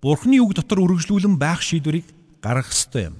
Бурхны 0.00 0.40
үг 0.40 0.56
дотор 0.56 0.80
үргэлжлүүлэн 0.80 1.36
байх 1.36 1.60
шийдвэрийг 1.60 2.08
гаргах 2.40 2.72
ёстой 2.72 3.12
юм. 3.12 3.16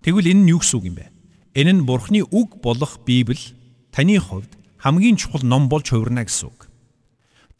Тэгвэл 0.00 0.32
энэ 0.32 0.42
нь 0.48 0.50
юу 0.56 0.64
гэсэн 0.64 0.78
үг 0.80 0.86
юм 0.88 0.96
бэ? 0.96 1.12
Энэ 1.52 1.72
нь 1.76 1.86
Бурхны 1.86 2.24
үг 2.24 2.64
болох 2.64 3.04
Библи 3.04 3.52
таны 3.92 4.16
хувьд 4.16 4.48
хамгийн 4.80 5.20
чухал 5.20 5.44
ном 5.44 5.68
болж 5.68 5.92
хувирна 5.92 6.24
гэсэн 6.24 6.48
үг. 6.48 6.71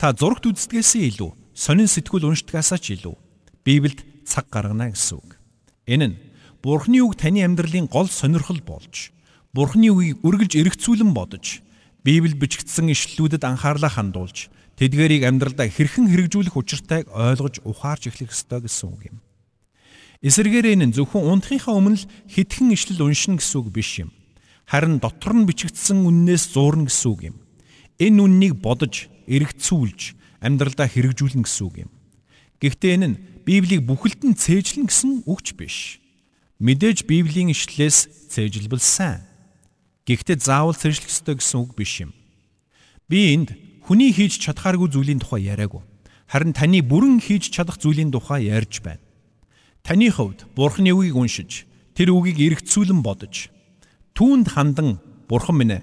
Та 0.03 0.11
зурагт 0.11 0.51
үздэгээс 0.51 0.99
илүү 1.15 1.31
сонин 1.55 1.87
сэтгүүл 1.87 2.35
уншдагаас 2.35 2.75
ч 2.83 2.99
илүү 2.99 3.15
Библиэд 3.63 4.03
цаг 4.27 4.51
гаргана 4.51 4.91
гэсэн 4.91 5.15
үг. 5.15 5.39
Энэ 5.87 6.07
нь 6.11 6.19
Бурхны 6.59 6.99
үг 7.07 7.15
таны 7.15 7.47
амьдралын 7.47 7.87
гол 7.87 8.11
сонирхол 8.11 8.59
болж, 8.67 9.15
Бурхны 9.55 9.95
үгийг 9.95 10.19
үргэлж 10.27 10.59
эргцүүлэн 10.59 11.15
бодож, 11.15 11.63
Библи 12.03 12.35
бичигдсэн 12.35 12.91
ишлэлүүдэд 12.91 13.47
анхаарлаа 13.47 13.95
хандуулж, 13.95 14.51
тэдгэрийг 14.75 15.23
амьдралдаа 15.23 15.71
хэрхэн 15.71 16.11
хэрэгжүүлэх 16.11 16.59
учиртайг 16.59 17.07
ойлгож 17.15 17.63
ухаарч 17.63 18.11
эхлэх 18.11 18.35
ёстой 18.35 18.67
гэсэн 18.67 18.91
үг 18.91 19.03
юм. 19.07 19.23
Эсвэргээр 20.19 20.83
энэ 20.83 20.99
зөвхөн 20.99 21.31
унтахынхаа 21.31 21.79
өмнө 21.79 22.03
л 22.03 22.11
хитгэн 22.27 22.75
ишлэл 22.75 23.07
уншина 23.07 23.39
гэсэн 23.39 23.55
үг 23.55 23.71
биш 23.71 24.03
юм. 24.03 24.11
Харин 24.67 24.99
дотор 24.99 25.31
нь 25.31 25.47
бичигдсэн 25.47 26.03
үннээс 26.03 26.59
зуурна 26.59 26.91
гэсэн 26.91 27.07
үг 27.15 27.23
юм. 27.31 27.37
Энэ 28.03 28.19
үннийг 28.19 28.59
бодож, 28.59 29.07
эргцүүлж, 29.31 30.19
амьдралдаа 30.43 30.91
хэрэгжүүлнэ 30.91 31.47
гэсэн 31.47 31.65
үг 31.71 31.77
юм. 31.87 31.91
Гэхдээ 32.59 32.95
энэ 32.99 33.07
нь 33.15 33.21
Библийг 33.47 33.87
бүхэлд 33.87 34.23
нь 34.27 34.35
цээжлэн 34.35 34.91
гэсэн 34.91 35.23
үгч 35.23 35.55
биш. 35.55 36.03
Мэдээж 36.59 37.07
Библийн 37.07 37.55
ишлэлээс 37.55 38.31
цээжилбэл 38.31 38.83
сайн. 38.83 39.23
Гэхдээ 40.07 40.39
заавал 40.43 40.75
цээжлэх 40.75 41.11
ёстой 41.11 41.39
гэсэн 41.39 41.59
үг 41.63 41.79
биш 41.79 42.03
юм. 42.03 42.11
Би 43.07 43.35
энд 43.35 43.55
хүний 43.87 44.11
хийж 44.11 44.39
чадхааргүй 44.43 44.91
зүйлийн 44.91 45.23
тухай 45.23 45.47
яриаггүй. 45.47 45.83
Харин 46.27 46.55
таны 46.55 46.83
бүрэн 46.83 47.23
хийж 47.23 47.51
чадах 47.55 47.79
зүйлийн 47.83 48.11
тухай 48.11 48.51
ярьж 48.51 48.83
байна. 48.83 49.03
Таны 49.83 50.11
хувьд 50.11 50.47
Бурхны 50.55 50.95
үгийг 50.95 51.19
уншиж, 51.19 51.67
тэр 51.99 52.15
үгийг 52.15 52.39
эргцүүлэн 52.39 53.03
бодож, 53.03 53.51
түүнд 54.15 54.55
хандан 54.55 55.03
Бурхан 55.27 55.59
минь 55.59 55.83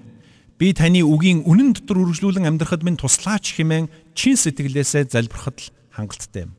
би 0.60 0.76
таны 0.76 1.00
үгийн 1.00 1.48
үнэн 1.48 1.72
дотор 1.72 2.04
үргэлжлүүлэн 2.04 2.44
амьдрахад 2.44 2.84
минь 2.84 3.00
туслаач 3.00 3.56
хэмээн 3.56 3.88
чин 4.12 4.36
сэтгэлээсээ 4.36 5.08
залбирахад 5.08 5.56
л 5.56 5.72
хангалттай 5.88 6.44
юм. 6.44 6.52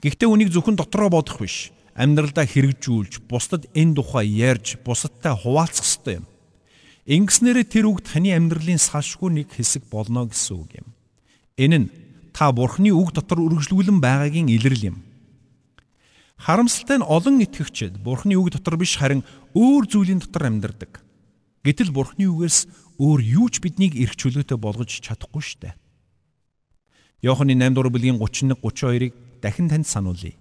Гэхдээ 0.00 0.32
үнийг 0.32 0.48
зөвхөн 0.48 0.80
дотроо 0.80 1.12
бодох 1.12 1.44
биш. 1.44 1.76
Амьдралдаа 1.92 2.48
хэрэгжүүлж, 2.48 3.28
бусдад 3.28 3.68
энэ 3.76 4.00
тухай 4.00 4.24
ярьж, 4.32 4.80
бусадтай 4.80 5.36
хуваалцах 5.36 5.84
ёстой 5.84 6.24
юм. 6.24 6.26
Ингэснээрээ 7.04 7.66
тэр 7.68 7.92
үг 7.92 8.00
таны 8.00 8.32
амьдралын 8.32 8.80
салшгүй 8.80 9.44
нэг 9.44 9.52
хэсэг 9.60 9.92
болно 9.92 10.24
гэсэн 10.24 10.56
үг 10.56 10.80
юм. 10.80 10.88
Энэ 11.60 11.78
нь 11.84 11.88
та 12.32 12.48
Бурхны 12.48 12.96
үг 12.96 13.12
дотор 13.12 13.44
үргэлжлүүлэн 13.44 14.00
байгаагийн 14.00 14.48
илрэл 14.48 14.96
юм. 14.96 14.96
Харамсалтай 16.40 16.96
нь 16.96 17.04
олон 17.04 17.44
итгэгчид 17.44 18.00
Бурхны 18.00 18.40
үг 18.40 18.56
дотор 18.56 18.80
биш 18.80 18.96
харин 18.96 19.20
өөр 19.52 19.84
зүйлийн 19.84 20.24
дотор 20.24 20.48
амьдардаг. 20.48 21.04
Гэтэл 21.62 21.94
Бурхны 21.94 22.26
үгээс 22.26 22.66
өөр 23.02 23.18
юу 23.18 23.46
ч 23.50 23.58
биднийг 23.58 23.98
эрх 23.98 24.14
чөлөөтэй 24.14 24.54
болгож 24.54 25.02
чадахгүй 25.02 25.42
штэ. 25.42 25.74
Иохны 27.26 27.58
8 27.58 27.74
дугаар 27.74 27.90
бүлгийн 27.90 28.22
31 28.22 28.62
32-ыг 28.62 29.12
дахин 29.42 29.66
танд 29.66 29.90
сануулъя. 29.90 30.38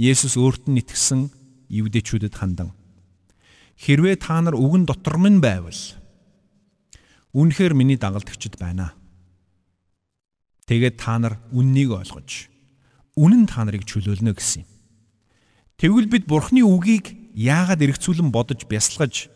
Есүс 0.00 0.40
өөрт 0.40 0.72
нь 0.72 0.80
итгэсэн 0.80 1.28
евдэчүүдэд 1.68 2.34
хандан 2.40 2.72
хэрвээ 3.76 4.16
та 4.16 4.40
нар 4.40 4.56
үгэн 4.56 4.86
дотор 4.88 5.18
минь 5.18 5.44
байвал 5.44 5.76
үнэхээр 7.34 7.74
миний 7.74 7.98
дагалдагчд 7.98 8.56
байна. 8.56 8.94
Тэгээд 10.64 10.96
та 10.96 11.18
нар 11.18 11.36
үннийг 11.52 11.92
ойлгож 11.92 12.48
үнэн 13.18 13.44
та 13.50 13.66
нарыг 13.66 13.84
чөлөөлнө 13.84 14.32
гэсэн 14.32 14.64
юм. 14.64 14.70
Тэгвэл 15.76 16.08
бид 16.08 16.24
Бурхны 16.30 16.62
үгийг 16.62 17.34
яагаад 17.34 17.82
эргцүүлэн 17.82 18.30
бодож 18.30 18.62
бясалгаж 18.64 19.33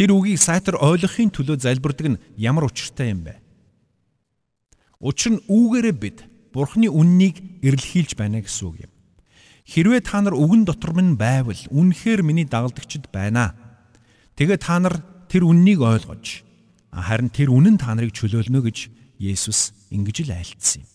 тэр 0.00 0.16
үгийг 0.16 0.40
сайтар 0.40 0.80
ойлгохын 0.80 1.28
төлөө 1.28 1.60
залбирдаг 1.60 2.16
нь 2.16 2.20
ямар 2.40 2.64
учиртай 2.64 3.12
юм 3.12 3.20
бэ? 3.28 3.36
Учир 4.96 5.36
нь 5.36 5.44
үүгээрээ 5.44 5.92
бид 5.92 6.24
Бурхны 6.56 6.88
үннийг 6.88 7.60
эрэлхийлж 7.60 8.16
байна 8.16 8.40
гэсэн 8.40 8.64
үг 8.64 8.88
юм. 8.88 8.92
Хэрвээ 9.68 10.00
та 10.00 10.24
нар 10.24 10.32
үгэн 10.32 10.64
дотор 10.64 10.96
минь 10.96 11.20
байвал 11.20 11.60
үнэхээр 11.68 12.24
миний 12.24 12.48
дагалдагчд 12.48 13.12
байна. 13.12 13.52
Тэгээ 14.40 14.56
та 14.56 14.80
нар 14.80 15.04
тэр 15.28 15.44
үннийг 15.44 15.84
ойлгож 15.84 16.48
харин 16.88 17.28
тэр 17.28 17.52
үнэн 17.52 17.76
та 17.76 17.92
нарыг 17.92 18.16
чөлөөлнө 18.16 18.64
гэж 18.64 18.88
Есүс 19.20 19.76
ингэж 19.92 20.24
л 20.24 20.32
айлтсан 20.32 20.80
юм. 20.80 20.88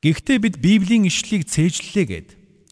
Гэхдээ 0.00 0.38
бид 0.40 0.56
Библийн 0.64 1.04
ишлэлийг 1.04 1.44
цээжлэлээ 1.52 2.06
гэд 2.08 2.28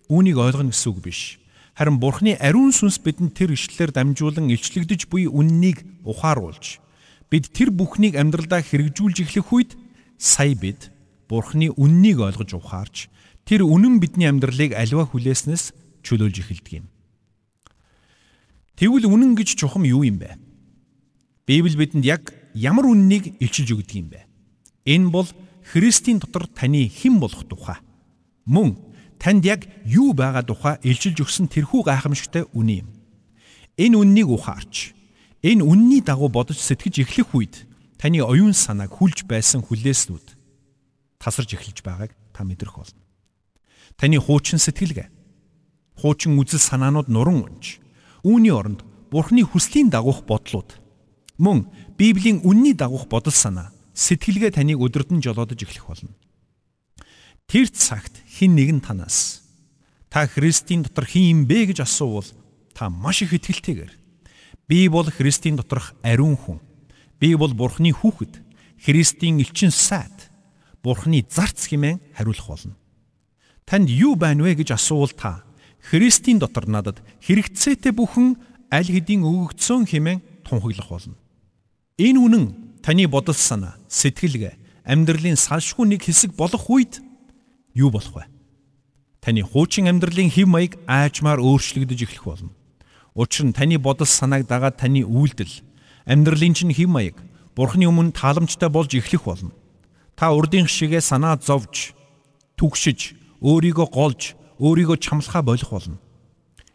үүнийг 0.09 0.41
ойлгоно 0.41 0.73
гэсэн 0.73 0.89
үг 0.89 1.05
биш. 1.05 1.37
Харин 1.75 1.99
Бурхны 1.99 2.39
ариун 2.39 2.71
сүнс 2.71 3.03
бидэнд 3.03 3.35
тэр 3.35 3.59
ишлэлээр 3.59 3.91
дамжуулан 3.91 4.47
илчлэгдэж 4.47 5.11
буй 5.11 5.27
үннийг 5.27 5.83
ухааруулж 6.07 6.79
бид 7.27 7.51
тэр 7.51 7.75
бүхнийг 7.75 8.15
амьдралдаа 8.15 8.63
хэрэгжүүлж 8.63 9.27
эхлэх 9.27 9.51
үед 9.51 9.71
сая 10.15 10.55
бид 10.55 10.95
Бурхны 11.27 11.75
үннийг 11.75 12.23
ойлгож 12.23 12.55
ухаарч 12.55 13.11
тэр 13.43 13.67
үнэн 13.67 13.99
бидний 13.99 14.31
амьдралыг 14.31 14.71
аливаа 14.71 15.11
хүлээснээс 15.11 15.75
чөлөөлж 16.07 16.37
эхэлдэг 16.47 16.73
юм. 16.79 16.87
Тэгвэл 18.79 19.11
үнэн 19.11 19.35
гэж 19.35 19.59
чухам 19.59 19.83
юу 19.83 20.07
юм 20.07 20.23
бэ? 20.23 20.39
Библи 21.43 21.75
бидэнд 21.75 22.07
яг 22.07 22.31
ямар 22.55 22.87
үннийг 22.87 23.35
илчилж 23.43 23.75
өгдөг 23.75 23.99
юм 23.99 24.09
бэ? 24.15 24.23
Энэ 24.87 25.11
бол 25.11 25.27
Христийн 25.75 26.23
дотор 26.23 26.47
таны 26.47 26.87
хэн 26.87 27.19
болох 27.19 27.43
тухай. 27.51 27.83
Мөн 28.47 28.79
танд 29.25 29.49
яг 29.49 29.65
юу 29.89 30.13
байгаа 30.13 30.45
тухай 30.45 30.77
илчилж 30.85 31.25
өгсөн 31.25 31.49
тэрхүү 31.49 31.89
гайхамшигтай 31.89 32.45
үнэн 32.53 32.85
юм. 32.85 32.89
Энэ 33.81 33.97
үннийг 33.97 34.29
ухаарч 34.29 34.93
энэ 35.41 35.65
үнний 35.65 36.05
дагуу 36.05 36.29
бодож 36.29 36.61
сэтгэж 36.61 37.09
эхлэх 37.09 37.33
үед 37.33 37.65
таны 37.97 38.21
оюун 38.21 38.53
санааг 38.53 38.93
хүлж 38.93 39.25
байсан 39.25 39.65
хүлээснүүд 39.65 40.37
тасарч 41.17 41.57
эхэлж 41.57 41.81
байгааг 41.81 42.13
та 42.37 42.45
мэдрэх 42.45 42.77
болно. 42.77 43.01
Таны 43.97 44.21
хуучин 44.21 44.61
сэтгэлгээ, 44.61 45.09
хуучин 45.97 46.37
үзэл 46.37 46.61
санаанууд 46.61 47.09
нуран 47.09 47.49
унж, 47.49 47.81
үүний 48.29 48.53
оронд 48.53 48.85
Бурхны 49.09 49.41
хүслийн 49.41 49.89
дагуух 49.89 50.29
бодлууд 50.29 50.77
мөн 51.41 51.71
Библийн 51.97 52.45
үнний 52.45 52.77
дагуух 52.77 53.09
бодол 53.09 53.33
санаа, 53.33 53.73
сэтгэлгээ 53.97 54.53
таныг 54.59 54.85
өдөрдөн 54.85 55.25
жолоодож 55.25 55.65
эхлэх 55.65 55.89
болно. 55.89 56.13
Тэр 57.47 57.69
цагт 57.69 58.13
хин 58.29 58.55
нэгэн 58.57 58.81
танаас 58.81 59.45
та 60.11 60.27
Христийн 60.27 60.83
дотор 60.83 61.07
хин 61.07 61.23
юм 61.23 61.41
бэ 61.47 61.75
гэж 61.75 61.83
асуувал 61.83 62.27
та 62.75 62.91
маш 62.91 63.23
их 63.23 63.35
итгэлтэйгээр 63.35 63.93
би 64.69 64.89
бол 64.89 65.11
Христийн 65.11 65.57
доторх 65.57 65.95
ариун 66.03 66.37
хүн. 66.37 66.61
Би 67.21 67.35
бол 67.35 67.53
Бурхны 67.53 67.93
хүүхэд. 67.93 68.41
Христийн 68.81 69.41
элчин 69.41 69.71
сайд 69.71 70.31
Бурхны 70.83 71.25
зарц 71.29 71.69
хэмээн 71.69 72.01
хариулах 72.17 72.49
болно. 72.49 72.77
Танд 73.65 73.89
юу 73.89 74.17
байна 74.17 74.45
вэ 74.45 74.55
гэж 74.55 74.73
асуувал 74.73 75.13
та 75.13 75.45
Христийн 75.81 76.39
дотор 76.39 76.69
надад 76.69 77.01
хэрэгцээтэй 77.25 77.93
бүхэн 77.93 78.37
аль 78.73 78.89
хэдийн 78.89 79.25
өгөгдсөн 79.25 79.85
хэмээн 79.89 80.45
тунхаглах 80.45 80.89
болно. 80.89 81.17
Энэ 82.01 82.19
үнэн 82.21 82.45
таны 82.81 83.07
бодол 83.09 83.37
санаа, 83.37 83.77
сэтгэлгээ, 83.89 84.85
амьдралын 84.85 85.37
салшгүй 85.37 85.89
нэг 85.89 86.05
хэсэг 86.09 86.37
болох 86.37 86.69
үед 86.69 87.04
юу 87.75 87.91
болох 87.91 88.15
вэ? 88.15 88.25
Таны 89.21 89.43
хуучин 89.43 89.91
амьдралын 89.91 90.31
хэв 90.31 90.49
маяг 90.49 90.79
аажмаар 90.87 91.43
өөрчлөгдөж 91.43 92.01
эхлэх 92.07 92.25
болно. 92.25 92.51
Учир 93.15 93.47
нь 93.47 93.57
таны 93.57 93.79
бодол 93.79 94.07
санааг 94.07 94.47
дагаад 94.47 94.79
таны 94.79 95.05
үйлдэл, 95.05 95.63
амьдралын 96.07 96.55
чинь 96.55 96.73
хэв 96.73 96.89
маяг 96.89 97.19
Бурхны 97.55 97.87
өмнө 97.87 98.11
тааламжтай 98.11 98.67
болж 98.67 98.91
эхлэх 98.99 99.25
болно 99.27 99.55
Та 100.15 100.31
урдын 100.31 100.71
шигээ 100.71 101.03
санаа 101.03 101.35
зовж, 101.43 101.91
түгшиж, 102.55 103.19
өөрийгөө 103.43 103.89
голж, 103.91 104.39
өөрийгөө 104.63 104.99
чамлахаа 105.03 105.43
болох 105.43 105.71
болно. 105.75 105.99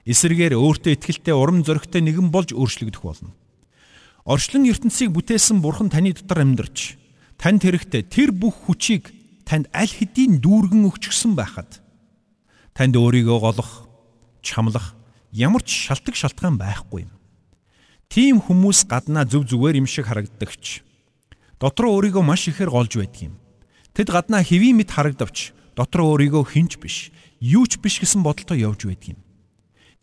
эсэргээр 0.04 0.60
өөртөө 0.60 1.00
ихтэй 1.00 1.32
урам 1.32 1.64
зоригтой 1.64 2.04
нэгэн 2.04 2.32
болж 2.36 2.52
өөрчлөгдөх 2.52 3.00
болно. 3.00 3.32
Орчлон 4.28 4.68
ертөнцийг 4.68 5.16
бүтээсэн 5.16 5.64
Бурхан 5.64 5.88
таны 5.88 6.12
дотор 6.12 6.44
амьдарч 6.44 7.00
танд 7.40 7.64
хэрэгтэй 7.64 8.04
тэр 8.04 8.36
бүх 8.36 8.68
хүчийг 8.68 9.08
танд 9.50 9.66
аль 9.74 9.90
хэдийн 9.90 10.38
дүүргэн 10.46 10.86
өгчихсөн 10.86 11.34
байхад 11.34 11.82
танд 12.78 12.94
өөрийгөө 12.94 13.38
голох, 13.42 13.90
чамлах 14.46 14.94
ямар 15.34 15.66
ч 15.66 15.90
шалтгаан 15.90 16.22
шалтгаан 16.22 16.56
байхгүй 16.62 17.10
юм. 17.10 17.14
Тийм 18.14 18.46
хүмүүс 18.46 18.86
гаднаа 18.86 19.26
зөв 19.26 19.50
зүгээр 19.50 19.82
юм 19.82 19.90
шиг 19.90 20.06
харагддагч. 20.06 20.86
Дотроо 21.58 21.98
өөрийгөө 21.98 22.22
маш 22.22 22.46
ихээр 22.46 22.70
голж 22.70 22.94
байдаг 23.02 23.34
юм. 23.34 23.42
Тэд 23.98 24.14
гаднаа 24.14 24.46
хэвийн 24.46 24.78
мэд 24.78 24.94
харагдавч 24.94 25.58
дотроо 25.74 26.14
өөрийгөө 26.14 26.46
хинч 26.46 26.78
биш, 26.78 27.10
юу 27.42 27.66
ч 27.66 27.82
биш 27.82 27.98
гэсэн 28.06 28.22
бодолтой 28.22 28.62
явж 28.62 28.86
байдаг 28.86 29.18
юм. 29.18 29.20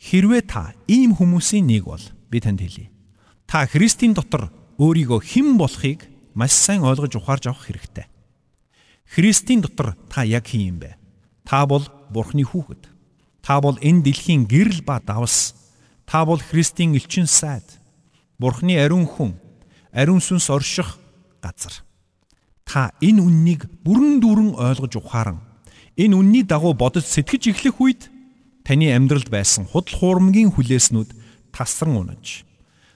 Хэрвээ 0.02 0.42
та 0.42 0.74
ийм 0.90 1.14
хүмүүсийн 1.14 1.70
нэг 1.70 1.86
бол 1.86 2.02
би 2.34 2.42
танд 2.42 2.66
хэлье. 2.66 2.90
Та 3.46 3.62
Христийн 3.62 4.10
дотор 4.10 4.50
өөрийгөө 4.82 5.22
хэн 5.22 5.54
болохыг 5.54 6.10
маш 6.34 6.50
сайн 6.50 6.82
ойлгож 6.82 7.14
ухаарж 7.14 7.46
авах 7.46 7.70
хэрэгтэй. 7.70 8.10
Христийн 9.08 9.60
дотор 9.60 9.96
та 10.10 10.22
яг 10.22 10.46
хин 10.46 10.60
юм 10.60 10.78
бэ? 10.78 10.96
Та 11.44 11.66
бол 11.66 11.86
Бурхны 12.10 12.44
хүүхэд. 12.44 12.90
Та 13.42 13.60
бол 13.60 13.78
энэ 13.80 14.02
дэлхийн 14.02 14.46
гэрэл 14.46 14.82
ба 14.82 15.00
давс. 15.00 15.54
Та 16.06 16.24
бол 16.24 16.38
Христийн 16.38 16.94
элчин 16.94 17.26
сайд. 17.26 17.64
Бурхны 18.38 18.76
ариун 18.76 19.06
хүн, 19.06 19.38
ариун 19.92 20.20
сүнс 20.20 20.50
орших 20.50 20.98
газар. 21.42 21.86
Та 22.66 22.90
энэ 23.00 23.22
үннийг 23.22 23.70
бүрэн 23.86 24.18
дүүрэн 24.20 24.58
ойлгож 24.58 24.98
ухааран 24.98 25.40
энэ 25.96 26.12
үнний 26.12 26.44
дагуу 26.44 26.76
бодож 26.76 27.08
сэтгэж 27.08 27.56
эхлэх 27.56 27.80
үед 27.80 28.02
таны 28.66 28.92
амьдралд 28.92 29.32
байсан 29.32 29.64
худал 29.64 29.96
хуурмгийн 29.96 30.52
хүлээснүүд 30.52 31.10
тасран 31.56 31.96
унаж 31.96 32.44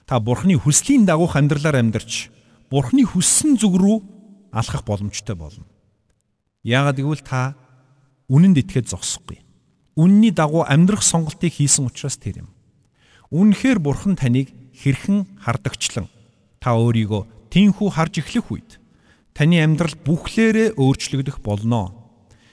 та 0.05 0.21
бурхны 0.21 0.53
хүслийн 0.61 1.09
дагуух 1.09 1.33
амьдралаар 1.33 1.81
амьдарч 1.81 2.29
бурхны 2.69 3.01
хүссэн 3.09 3.57
зүг 3.57 3.73
рүү 3.81 3.97
алхах 4.53 4.85
боломжтой 4.85 5.33
болно. 5.33 5.65
Яагаад 6.61 6.97
гэвэл 7.01 7.23
та 7.25 7.57
үнэнд 8.29 8.61
итгэхэд 8.61 8.93
зогсохгүй. 8.93 9.41
Үнний 9.97 10.31
дагуу 10.31 10.63
амьдрах 10.63 11.01
сонголтыг 11.01 11.51
хийсэн 11.51 11.89
учраас 11.89 12.15
тэр 12.21 12.45
юм. 12.45 12.49
Үнэхээр 13.33 13.79
бурхан 13.81 14.15
таныг 14.15 14.53
хэрхэн 14.77 15.41
хардагчлан 15.41 16.07
та 16.61 16.77
өөрийгөө 16.77 17.49
тийхүү 17.51 17.89
харж 17.91 18.21
эхлэх 18.21 18.47
үед 18.53 18.69
таны 19.33 19.59
амьдрал 19.59 19.95
бүхлээрээ 20.05 20.77
өөрчлөгдөх 20.77 21.41
болно. 21.43 21.91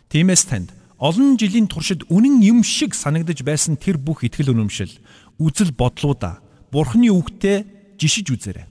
Тиймээс 0.08 0.44
танд 0.48 0.72
олон 0.98 1.38
жилийн 1.38 1.68
туршид 1.70 2.08
үнэн 2.10 2.42
юм 2.42 2.66
шиг 2.66 2.94
санагдаж 2.94 3.44
байсан 3.46 3.78
тэр 3.78 4.00
бүх 4.02 4.26
итгэл 4.26 4.50
үнэмшил, 4.50 4.90
үзэл 5.38 5.70
бодлуудаа 5.76 6.42
Бурхны 6.68 7.08
үгтээ 7.08 7.96
жишиж 7.96 8.28
үзээрэй. 8.28 8.66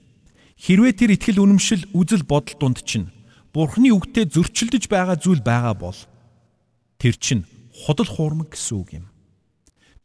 Хэрвээ 0.58 0.92
тэр 0.94 1.10
итгэл 1.18 1.42
үнэмшил, 1.42 1.90
үзэл 1.94 2.22
бодол 2.22 2.54
дунд 2.58 2.82
чинь 2.86 3.10
Бурхны 3.58 3.90
үгтээ 3.90 4.30
зөрчилдөж 4.30 4.86
байгаа 4.86 5.18
зүйл 5.18 5.42
байгаа 5.42 5.74
бол 5.74 5.98
тэр 7.02 7.18
чинь 7.18 7.42
худал 7.74 8.06
хуурмаг 8.06 8.54
гэсэн 8.54 8.76
үг 8.78 9.02
юм. 9.02 9.10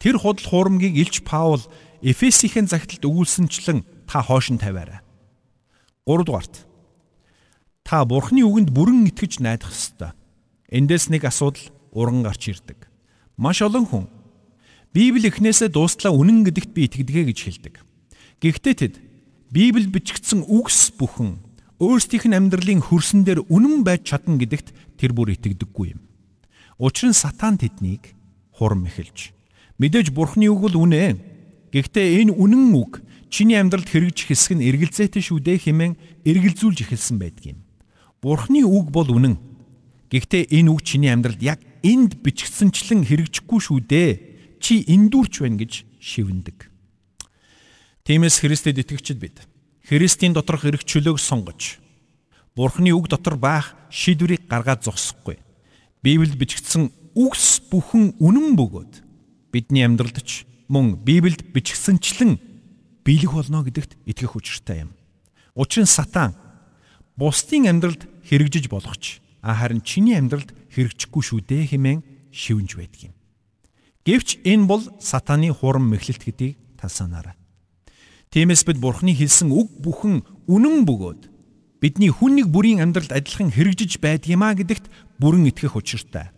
Тэр 0.02 0.18
худал 0.18 0.42
хуурмгийг 0.42 0.98
Илч 0.98 1.22
Паул 1.22 1.62
Эфесийн 2.02 2.66
загталд 2.66 3.06
өгүүлсэнчлэн 3.06 4.10
та 4.10 4.26
хоош 4.26 4.50
нь 4.50 4.58
тавиарай. 4.58 5.06
3 6.10 6.26
дугаарт 6.26 6.66
Та 7.86 8.02
Бурхны 8.10 8.42
үгэнд 8.42 8.74
бүрэн 8.74 9.06
итгэж 9.14 9.38
найдах 9.38 9.70
ёстой. 9.70 10.18
Эндээс 10.74 11.14
нэг 11.14 11.30
асуудал 11.30 11.70
уран 11.94 12.26
гарч 12.26 12.50
ирдэг. 12.50 12.90
Маш 13.38 13.62
олон 13.62 13.86
хүн 13.86 14.06
Библи 14.98 15.30
эхнээсээ 15.30 15.70
дуустлаа 15.70 16.10
үнэн 16.10 16.42
гэдэгт 16.50 16.74
би 16.74 16.90
итгэдэг 16.90 17.30
гэж 17.30 17.40
хэлдэг. 17.46 17.76
Гэхдээ 18.42 18.76
тэд 18.82 18.96
Библи 19.54 19.86
бичигдсэн 19.86 20.42
үгс 20.50 20.90
бүхэн 20.98 21.43
өөрсдийнх 21.82 22.30
нь 22.30 22.38
амьдралын 22.38 22.82
хөрсөн 22.84 23.26
дээр 23.26 23.46
үнэн 23.50 23.82
байж 23.88 24.10
чадна 24.10 24.38
гэдэгт 24.38 25.00
тэр 25.00 25.12
бүр 25.16 25.34
итгэдэггүй 25.34 25.98
юм. 25.98 26.02
Учир 26.78 27.10
нь 27.10 27.18
сатан 27.18 27.58
тэднийг 27.58 28.14
хурам 28.54 28.86
эхэлж 28.86 29.34
мэдээж 29.80 30.14
Бурхны 30.14 30.48
үг 30.50 30.60
бол 30.70 30.88
үнэ. 30.88 31.18
Гэхдээ 31.74 32.22
энэ 32.24 32.34
үнэн 32.38 32.72
үг 32.78 33.02
чиний 33.34 33.58
амьдралд 33.58 33.90
хэрэгжих 33.90 34.30
хэсэг 34.30 34.62
нь 34.62 34.66
эргэлзээтэй 34.70 35.24
шүү 35.26 35.42
дээ 35.42 35.58
хэмээн 35.66 35.94
эргэлзүүлж 36.24 36.86
эхэлсэн 36.86 37.18
байдаг 37.18 37.58
юм. 37.58 37.60
Бурхны 38.22 38.62
үг 38.62 38.94
бол 38.94 39.10
үнэн. 39.10 39.42
Гэхдээ 40.14 40.54
энэ 40.54 40.70
үг 40.70 40.86
чиний 40.86 41.10
амьдралд 41.10 41.42
яг 41.42 41.60
энд 41.82 42.22
бичгдсэнчлэн 42.22 43.10
хэрэгжихгүй 43.10 43.60
шүү 43.60 43.80
дээ. 43.90 44.12
Чи 44.62 44.86
эндүүрч 44.86 45.42
байна 45.42 45.60
гэж 45.60 45.84
шивндэг. 45.98 46.70
Тиймээс 48.06 48.40
Христэд 48.40 48.80
итгэгчид 48.80 49.18
бид 49.18 49.42
Христийн 49.84 50.32
доторх 50.32 50.64
эрх 50.64 50.88
чөлөөг 50.88 51.20
сонгож 51.20 51.84
Бурхны 52.56 52.96
үг 52.96 53.12
дотор 53.12 53.36
байх 53.36 53.76
шийдвэрийг 53.92 54.48
гаргаад 54.48 54.88
зогсохгүй. 54.88 55.42
Библиэд 56.00 56.40
бичигдсэн 56.40 56.88
үгс 57.20 57.60
бүхэн 57.68 58.16
үнэн 58.22 58.56
бөгөөд 58.56 59.04
бидний 59.52 59.84
амьдралд 59.84 60.24
ч 60.24 60.48
мөн 60.72 61.04
Библиэд 61.04 61.52
бичигдсэнчлэн 61.52 62.40
биелэх 63.04 63.36
болно 63.36 63.66
гэдэгт 63.68 64.00
итгэх 64.08 64.40
учиртай 64.40 64.88
юм. 64.88 64.96
Учир 65.52 65.84
нь 65.84 65.92
сатан 65.92 66.32
бусдын 67.20 67.68
амьдралд 67.68 68.08
хэрэгжиж 68.24 68.72
болох 68.72 68.96
ч 68.96 69.20
харин 69.44 69.84
чиний 69.84 70.16
амьдралд 70.16 70.56
хэрэгжихгүй 70.72 71.24
шүү 71.28 71.42
дээ 71.44 71.76
хэмээн 71.76 72.32
шивнж 72.32 72.80
байдаг 72.80 73.12
юм. 73.12 73.14
Гэвч 74.08 74.48
энэ 74.48 74.64
бол 74.64 74.84
сатаны 75.04 75.52
хурам 75.52 75.92
мэхлэлт 75.92 76.24
гэдгийг 76.24 76.56
та 76.80 76.88
санаарай. 76.88 77.36
Тиймээс 78.34 78.66
бид 78.66 78.82
Бурхны 78.82 79.14
хэлсэн 79.14 79.54
үг 79.54 79.70
бүхэн 79.78 80.26
үнэн 80.50 80.90
бөгөөд 80.90 81.30
бидний 81.78 82.10
хүн 82.10 82.42
нэг 82.42 82.50
бүрийн 82.50 82.82
амьдралд 82.82 83.14
адилхан 83.14 83.54
хэрэгжиж 83.54 84.02
байдгиймаа 84.02 84.58
гэдэгт 84.58 84.90
бүрэн 85.22 85.54
итгэх 85.54 85.78
учиртай. 85.78 86.34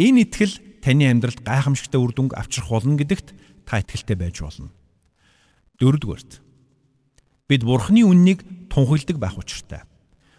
Энэ 0.00 0.24
итгэл 0.24 0.56
таны 0.80 1.04
амьдралд 1.04 1.44
гайхамшигтай 1.44 2.00
үр 2.00 2.16
дүнг 2.16 2.32
авчрах 2.32 2.72
болно 2.72 2.96
гэдэгт 2.96 3.36
та 3.68 3.84
итгэлтэй 3.84 4.16
байж 4.16 4.40
болно. 4.40 4.72
Дөрөвдүгээрт 5.76 6.32
бид 7.44 7.60
Бурхны 7.60 8.08
үннийг 8.08 8.72
тунхагладаг 8.72 9.20
байх 9.20 9.36
учиртай. 9.36 9.84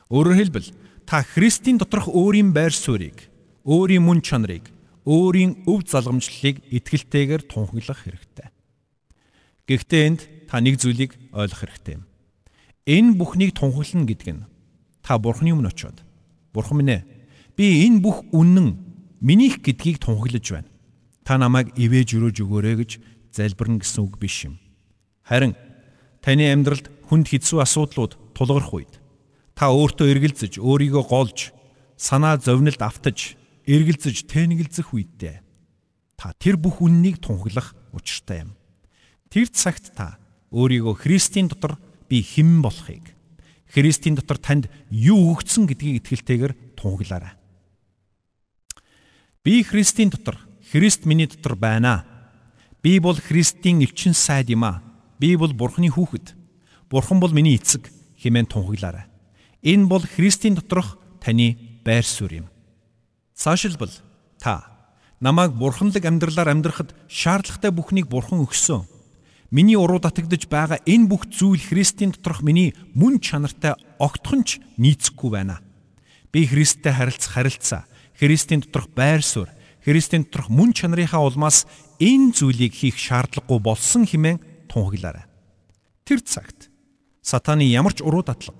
Өөрөөр 0.09 0.41
хэлбэл 0.41 0.73
та 1.05 1.21
Христийн 1.21 1.77
доторх 1.77 2.09
өөрийн 2.09 2.49
байр 2.49 2.73
суурийг, 2.73 3.29
өөрийн 3.61 4.01
мөн 4.01 4.25
чанарыг, 4.25 4.73
өөрийн 5.05 5.69
өв 5.69 5.85
залгамжлалыг 5.85 6.65
итгэлтэйгээр 6.65 7.45
тунхаглах 7.45 8.09
хэрэгтэй. 8.09 8.49
Гэхдээ 9.69 10.01
энд 10.09 10.38
та 10.49 10.57
нэг 10.57 10.81
зүйлийг 10.81 11.13
ойлгох 11.29 11.61
хэрэгтэй 11.61 12.01
юм. 12.01 12.09
Энэ 12.89 13.13
бүхнийг 13.21 13.53
тунхаглана 13.53 14.09
гэдэг 14.09 14.29
нь 14.33 14.45
та 15.05 15.21
Бурхны 15.21 15.53
өмнө 15.53 15.69
очиод 15.69 16.01
Бурхан 16.49 16.81
минь 16.81 16.93
ээ 16.97 17.05
би 17.53 17.85
энэ 17.85 18.01
бүх 18.01 18.25
үнэн 18.33 18.81
минийх 19.21 19.61
гэдгийг 19.61 20.01
тунхаглаж 20.01 20.45
байна. 20.49 20.69
Та 21.21 21.37
намайг 21.37 21.69
ивэж 21.77 22.17
өрөөж 22.17 22.41
өгөөрэй 22.41 22.75
гэж 22.81 22.91
залбирна 23.29 23.77
гэсэн 23.77 24.01
үг 24.09 24.17
биш 24.17 24.49
юм. 24.49 24.57
Харин 25.21 25.53
таны 26.25 26.49
амьдралд 26.49 26.89
хүнд 27.05 27.29
хэцүү 27.29 27.61
асуудлууд 27.61 28.17
тулгарх 28.33 28.73
үед 28.73 28.93
Та 29.59 29.75
өөртөө 29.75 30.07
эргэлзэж, 30.07 30.53
өөрийгөө 30.63 31.03
голж, 31.03 31.51
санаа 31.99 32.39
зовнилд 32.39 32.79
автаж, 32.79 33.35
эргэлзэж, 33.67 34.23
тэнэгэлзэх 34.31 34.95
үедээ 34.95 35.43
та 36.19 36.35
тэр 36.35 36.59
бүх 36.59 36.83
үннийг 36.83 37.23
тунхаглах 37.23 37.75
учиртай 37.95 38.43
юм. 38.43 38.51
Тэр 39.31 39.47
цагт 39.47 39.95
та 39.95 40.18
өөрийгөө 40.51 40.95
Христийн 40.97 41.47
дотор 41.47 41.77
би 42.09 42.21
хэн 42.21 42.61
болохыг, 42.61 43.13
Христийн 43.69 44.15
дотор 44.17 44.37
танд 44.37 44.69
юу 44.89 45.37
өгсөн 45.37 45.69
гэдгийг 45.69 46.01
итгэлтэйгээр 46.05 46.53
тунхаглаарай. 46.77 47.37
Би 49.43 49.63
Христийн 49.63 50.09
дотор, 50.09 50.37
Христ 50.71 51.05
миний 51.05 51.27
дотор 51.27 51.55
байна. 51.55 52.05
Би 52.81 52.99
бол 52.99 53.15
Христийн 53.15 53.81
элчин 53.81 54.13
сайд 54.13 54.49
юм 54.49 54.63
а. 54.63 54.81
Би 55.19 55.35
бол 55.35 55.53
Бурхны 55.53 55.89
хүүхэд. 55.89 56.35
Бурхан 56.89 57.19
бол 57.19 57.31
миний 57.31 57.55
эцэг 57.55 57.89
хэмээн 58.21 58.45
тунхаглаарай. 58.45 59.05
Энэ 59.61 59.87
бол 59.87 60.01
Христийн 60.01 60.55
доторх 60.55 60.97
таны 61.19 61.81
байр 61.83 62.03
суурь 62.03 62.45
юм. 62.45 62.47
Цаашилбал 63.35 63.91
та 64.39 64.79
намайг 65.19 65.51
бурханлаг 65.53 66.03
амьдралаар 66.05 66.49
амьдрахад 66.49 66.95
шаардлагатай 67.07 67.71
бүхнийг 67.71 68.07
бурхан 68.07 68.43
өгсөн. 68.43 68.87
Миний 69.49 69.75
уруу 69.75 69.97
татагдж 69.97 70.45
байгаа 70.45 70.77
энэ 70.85 71.09
бүх 71.09 71.25
зүйл 71.25 71.57
Христийн 71.57 72.13
доторх 72.13 72.45
миний 72.45 72.77
мөн 72.93 73.17
чанартай 73.17 73.73
огтхонч 73.97 74.61
нийцэхгүй 74.77 75.29
байна. 75.33 75.57
Би 76.29 76.45
Христтэй 76.45 76.93
харилцах 76.93 77.33
харилцаа, 77.33 77.89
Христийн 78.13 78.61
доторх 78.61 78.93
байр 78.93 79.25
суурь, 79.25 79.49
Христийн 79.81 80.29
доторх 80.29 80.53
мөн 80.53 80.77
чанарынхаа 80.77 81.25
улмаас 81.25 81.65
энэ 81.97 82.37
зүйлийг 82.37 82.77
хийх 82.77 83.01
шаардлагагүй 83.01 83.57
болсон 83.57 84.05
хэмээн 84.05 84.69
тунхаглаарай. 84.69 85.25
Тэр 86.05 86.21
цагт 86.21 86.69
сатаны 87.25 87.65
ямар 87.65 87.97
ч 87.97 88.05
уруу 88.05 88.21
татлаг 88.21 88.53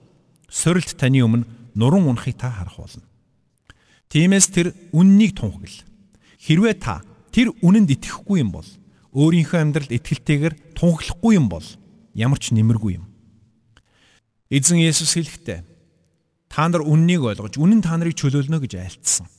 сорилт 0.50 0.90
таны 0.98 1.22
өмнө 1.22 1.46
нуран 1.78 2.10
унахыг 2.10 2.34
та 2.34 2.50
харах 2.50 2.82
болно. 2.82 3.06
Тиймээс 4.10 4.50
тэр 4.50 4.74
үннийг 4.90 5.38
тунхагл. 5.38 5.86
Хэрвээ 6.42 6.76
та 6.82 7.06
тэр 7.30 7.54
үнэнд 7.62 7.94
итгэхгүй 7.94 8.42
юм 8.42 8.50
бол 8.58 8.66
өөрийнхөө 9.14 9.60
амьдралд 9.60 9.92
итгэлтэйгээр 9.94 10.56
тунхаглахгүй 10.78 11.34
юм 11.36 11.48
бол 11.50 11.66
ямар 12.14 12.40
ч 12.40 12.54
нэмэргүй 12.54 13.02
юм. 13.02 13.06
Эзэн 14.50 14.82
Есүс 14.82 15.14
хэлэхдээ 15.18 15.62
та 16.50 16.64
нар 16.70 16.82
үннийг 16.82 17.22
ойлгож 17.26 17.62
үнэн 17.62 17.86
та 17.86 17.98
нарыг 17.98 18.18
чөлөөлнө 18.18 18.62
гэж 18.66 18.74
айлтсан. 18.78 19.30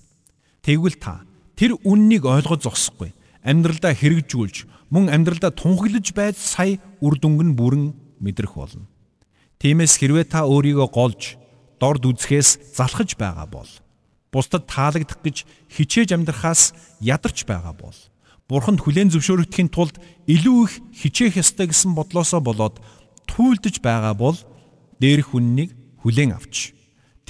Тэгвэл 0.62 0.98
та 1.02 1.26
тэр 1.59 1.74
үннийг 1.83 2.26
ойлгож 2.26 2.66
зогсохгүй 2.66 3.11
амьдралдаа 3.42 3.94
хэрэгжүүлж 3.94 4.70
мөн 4.94 5.11
амьдралдаа 5.11 5.50
тунхаглаж 5.54 6.06
байж 6.14 6.37
сая 6.38 6.78
үр 7.02 7.18
дүнг 7.18 7.40
нь 7.42 7.56
бүрэн 7.59 7.94
мэдрэх 8.22 8.54
болно. 8.54 8.87
Тиймээс 9.59 9.98
хэрвээ 10.00 10.26
та 10.30 10.46
өөрийгөө 10.46 10.88
голж 10.90 11.37
дорд 11.80 12.04
үзэхээс 12.04 12.76
залхаж 12.76 13.16
байгаа 13.16 13.48
бол 13.48 13.70
бусдад 14.33 14.68
таалагдах 14.68 15.20
гэж 15.24 15.44
хичээж 15.72 16.14
амьдрахаас 16.14 16.72
ядарч 17.00 17.44
байгаа 17.48 17.74
бол 17.74 17.96
бурханд 18.50 18.82
хүлээн 18.82 19.14
зөвшөөрөгдөхийн 19.14 19.70
тулд 19.70 20.02
илүү 20.26 20.58
их 20.66 20.72
хичээх 20.90 21.38
ёстой 21.38 21.70
гэсэн 21.70 21.94
бодлосоо 21.94 22.42
болоод 22.42 22.82
түйлдэж 23.30 23.78
байгаа 23.78 24.18
бол 24.18 24.34
дээрх 24.98 25.38
үннийг 25.38 25.70
хүлээн 26.02 26.34
авч 26.34 26.74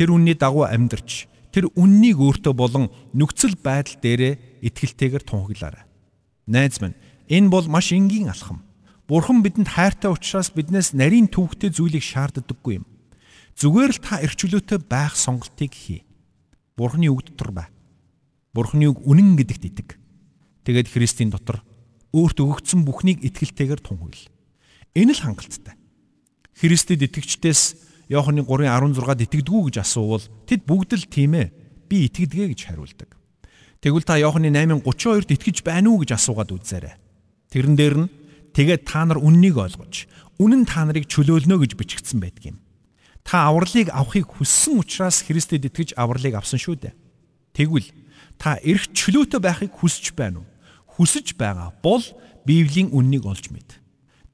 тэр 0.00 0.16
үнний 0.16 0.32
дагуу 0.32 0.64
амьдрч 0.64 1.28
тэр 1.52 1.68
үннийг 1.76 2.16
өөртөө 2.24 2.56
болон 2.56 2.88
нөхцөл 3.12 3.52
байдал 3.60 4.00
дээрээ 4.00 4.64
итгэлтэйгээр 4.64 5.24
тунхаглаарай. 5.28 5.84
Найз 6.48 6.80
минь 6.80 6.96
энэ 7.28 7.52
бол 7.52 7.68
маш 7.68 7.92
энгийн 7.92 8.32
алхам. 8.32 8.64
Бурхан 9.04 9.44
бидэнд 9.44 9.68
хайртай 9.68 10.08
учраас 10.08 10.48
биднээс 10.56 10.96
нарийн 10.96 11.28
төвхтэй 11.28 11.68
зүйлийг 11.68 12.00
шаарддаггүй 12.00 12.80
юм. 12.80 12.88
Зүгээр 13.60 13.92
л 13.92 14.00
та 14.00 14.24
эрхчлөөтэй 14.24 14.80
байх 14.88 15.20
сонголтыг 15.20 15.74
хий. 15.76 16.08
Бурханы 16.80 17.12
үг 17.12 17.28
дотор 17.28 17.52
бай. 17.52 17.68
Бурханы 18.56 18.88
үг 18.88 19.04
үнэн 19.04 19.36
гэдэгт 19.36 19.64
итэг. 19.68 19.99
Тэгээд 20.70 20.86
Христийн 20.86 21.34
дотор 21.34 21.66
өөрт 22.14 22.38
өгөгдсөн 22.38 22.86
бүхнийг 22.86 23.26
итгэлтэйгээр 23.26 23.82
тунхагл. 23.82 24.30
Энэ 24.94 25.18
л 25.18 25.22
хангалттай. 25.26 25.74
Христэд 26.54 27.10
итгэгчдээс 27.10 27.62
Иохны 28.06 28.46
3:16-д 28.46 29.26
итгэдэггүй 29.26 29.62
гэж 29.66 29.76
асуувал 29.82 30.22
тэд 30.46 30.62
бүгд 30.70 30.94
л 30.94 31.10
тийм 31.10 31.34
ээ. 31.34 31.50
Би 31.90 32.06
итгэдэг 32.06 32.54
гэж 32.54 32.60
хариулдаг. 32.70 33.18
Тэгвэл 33.82 34.06
та 34.06 34.14
Иохны 34.22 34.54
8:32-д 34.54 35.34
итгэж 35.34 35.66
байна 35.66 35.90
уу 35.90 36.06
гэж 36.06 36.14
асуугаад 36.14 36.54
үзээрэй. 36.54 36.94
Тэрэн 37.50 37.74
дээр 37.74 37.96
нь 38.06 38.10
тэгээд 38.54 38.86
та 38.86 39.10
нар 39.10 39.18
үннийг 39.18 39.58
ойлгож, 39.58 40.06
үнэн 40.38 40.70
та 40.70 40.86
нарыг 40.86 41.10
чөлөөлнө 41.10 41.66
гэж 41.66 41.74
бичигдсэн 41.74 42.22
байдаг 42.22 42.54
юм. 42.54 42.62
Та 43.26 43.50
авралыг 43.50 43.90
авахыг 43.90 44.38
хүссэн 44.38 44.78
учраас 44.78 45.26
Христэд 45.26 45.66
итгэж 45.66 45.98
авралыг 45.98 46.38
авсан 46.38 46.62
шүү 46.62 46.78
дээ. 46.78 46.94
Тэгвэл 47.58 47.90
та 48.38 48.62
эрх 48.62 48.86
чөлөөтэй 48.94 49.42
байхыг 49.42 49.74
хүсэж 49.74 50.14
байна 50.14 50.46
уу? 50.46 50.49
Хүсэж 51.00 51.32
байгаа 51.40 51.72
бол 51.80 52.04
Библийн 52.44 52.92
үннийг 52.92 53.24
олж 53.24 53.48
мэд. 53.48 53.80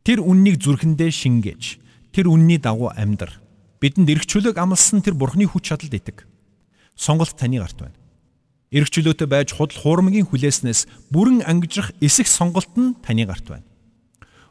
Тэр 0.03 0.19
үннийг 0.19 0.59
зүрхэндээ 0.59 1.15
шингээж 1.15 1.79
тэр 2.11 2.27
үнний 2.27 2.59
дагуу 2.59 2.91
амьдр. 2.91 3.39
Бидэнд 3.79 4.11
эрх 4.11 4.27
чөлөөг 4.27 4.59
амласан 4.59 4.99
тэр 4.99 5.15
Бурхны 5.15 5.47
хүч 5.47 5.71
чадалд 5.71 5.95
итэг. 5.95 6.27
Сонголт 6.99 7.39
таны 7.39 7.63
гарт 7.63 7.79
байна. 7.79 7.95
Эрх 8.75 8.91
чөлөөтэй 8.91 9.31
байж 9.31 9.55
худал 9.55 9.79
хуурмгийн 9.79 10.27
хүлээснээс 10.27 10.91
бүрэн 11.15 11.47
ангижрах 11.47 11.95
эсэх 12.03 12.27
сонголт 12.27 12.75
нь 12.75 12.99
таны 12.99 13.31
гарт 13.31 13.47
байна. 13.47 13.67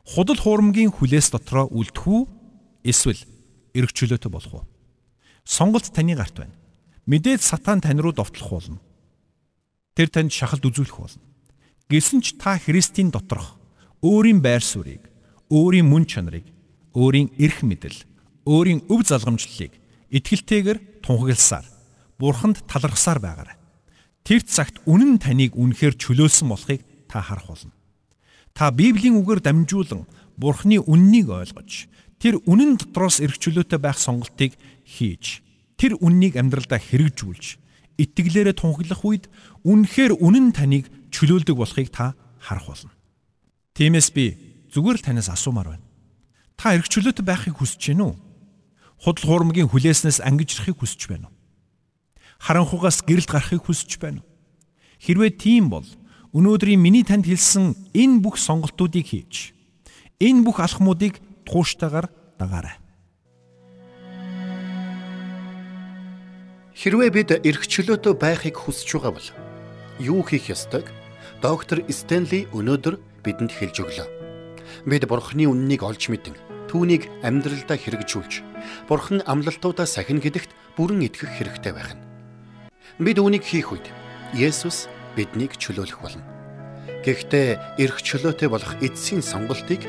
Худал 0.08 0.40
хуурмгийн 0.40 0.96
хүлээс 0.96 1.36
дотроо 1.36 1.68
үлдэх 1.68 2.00
үү? 2.00 2.22
Эсвэл 2.88 3.20
эрх 3.76 3.92
чөлөөтэй 3.92 4.32
болох 4.32 4.64
уу? 4.64 4.68
Сонголт 5.44 5.92
таны 5.92 6.16
гарт 6.16 6.40
байна. 6.40 6.56
Мэдээд 7.12 7.44
сатан 7.44 7.84
тань 7.84 8.00
руу 8.00 8.16
довтлох 8.16 8.56
болно. 8.56 8.80
Тэр 10.00 10.08
танд 10.08 10.32
шахалт 10.32 10.64
үзүүлэх 10.64 10.96
болно. 10.96 11.25
Гэсэн 11.86 12.26
ч 12.26 12.34
та 12.42 12.58
Христийн 12.58 13.14
доторх 13.14 13.62
өөрийн 14.02 14.42
байр 14.42 14.66
суурийг, 14.66 15.06
өөрийн 15.54 15.86
мөн 15.86 16.10
чанарыг 16.10 16.50
өөрийн 16.98 17.30
эрх 17.38 17.62
мэдэл, 17.62 17.94
өөрийн 18.50 18.90
өв 18.90 19.06
залгамжлалыг 19.06 19.78
итгэлтэйгээр 20.10 21.06
тунхагласаар 21.06 21.66
бурханд 22.18 22.66
талархсаар 22.66 23.22
байгаарай. 23.22 23.58
Тэр 24.26 24.42
цагт 24.42 24.82
үнэн 24.90 25.22
таныг 25.22 25.54
үнэхээр 25.54 25.94
чөлөөлсөн 25.94 26.50
болохыг 26.50 26.82
та 27.06 27.22
харах 27.22 27.54
болно. 27.54 27.74
Та 28.58 28.72
Библийн 28.74 29.22
үгээр 29.22 29.46
дамжуулан 29.46 30.10
Бурхны 30.42 30.82
үннийг 30.82 31.30
ойлгож, 31.30 31.88
тэр 32.20 32.42
үнэн 32.50 32.82
дотроос 32.82 33.22
эрх 33.22 33.38
чөлөөтэй 33.40 33.80
байх 33.80 34.02
сонголтыг 34.02 34.58
хийж, 34.84 35.40
тэр 35.78 35.96
үннийг 36.02 36.36
амьдралдаа 36.36 36.80
хэрэгжүүлж, 36.80 37.60
итгэлээрээ 38.00 38.56
тунхаглах 38.60 39.02
үед 39.08 39.26
үнэхээр 39.64 40.20
үнэн 40.20 40.52
таныг 40.52 40.92
чөлөөлдөг 41.16 41.56
болохыг 41.56 41.88
та 41.96 42.12
харах 42.44 42.68
болно. 42.68 42.92
Тиймээс 43.80 44.12
би 44.12 44.36
зүгээр 44.76 45.00
л 45.00 45.06
танаас 45.08 45.32
асуумаар 45.32 45.80
байна. 45.80 45.86
Та 46.60 46.76
эрх 46.76 46.92
чөлөөтэй 46.92 47.24
байхыг 47.24 47.56
хүсэж 47.56 47.96
уу? 47.96 48.20
Худал 49.00 49.24
хуурмгийн 49.24 49.72
хүлээснээс 49.72 50.20
ангижрахыг 50.20 50.76
хүсэж 50.80 51.02
байна 51.08 51.32
уу? 51.32 51.36
Харанхугаас 52.40 53.04
гэрэлт 53.08 53.32
гарахыг 53.32 53.64
хүсэж 53.64 54.00
байна 54.00 54.20
уу? 54.20 54.28
Хэрвээ 55.00 55.32
тийм 55.40 55.72
бол 55.72 55.88
өнөөдрийн 56.36 56.80
миний 56.80 57.04
танд 57.08 57.28
хэлсэн 57.28 57.96
энэ 57.96 58.20
бүх 58.20 58.36
сонголтуудыг 58.36 59.08
хийж 59.08 59.56
энэ 60.20 60.44
бүх 60.44 60.60
алхмуудыг 60.60 61.20
тууштайгаар 61.48 62.12
дагаарай. 62.40 62.76
Хэрвээ 66.76 67.10
бид 67.12 67.30
эрх 67.40 67.64
чөлөөтэй 67.72 68.14
байхыг 68.20 68.56
хүсэж 68.60 69.00
байгаа 69.00 69.16
бол 69.16 69.30
юу 70.00 70.22
хийх 70.28 70.52
ёстойг 70.52 70.92
доктор 71.42 71.84
Стенли 71.92 72.48
өнөөдөр 72.56 72.96
бидэнд 73.26 73.52
хэлж 73.52 73.84
өглөө. 73.84 74.08
Бид 74.88 75.04
бурхны 75.10 75.46
үннийг 75.50 75.84
олж 75.84 76.08
мэдэн 76.08 76.36
түүнийг 76.72 77.12
амьдралдаа 77.24 77.76
хэрэгжүүлж 77.76 78.34
бурхан 78.88 79.20
амлалтуудаа 79.28 79.86
сахин 79.86 80.24
гэдэгт 80.24 80.52
бүрэн 80.80 81.06
итгэх 81.08 81.36
хэрэгтэй 81.36 81.74
байх 81.76 81.92
нь. 81.96 82.04
Бид 83.00 83.20
үүнийг 83.20 83.44
хийх 83.44 83.76
үед 83.76 83.88
Есүс 84.34 84.88
биднийг 85.16 85.60
чөлөөлөх 85.60 86.00
болно. 86.00 86.24
Гэхдээ 87.04 87.80
эрх 87.84 88.00
чөлөөтэй 88.02 88.50
болох 88.50 88.74
эцсийн 88.82 89.22
сонголтыг 89.22 89.84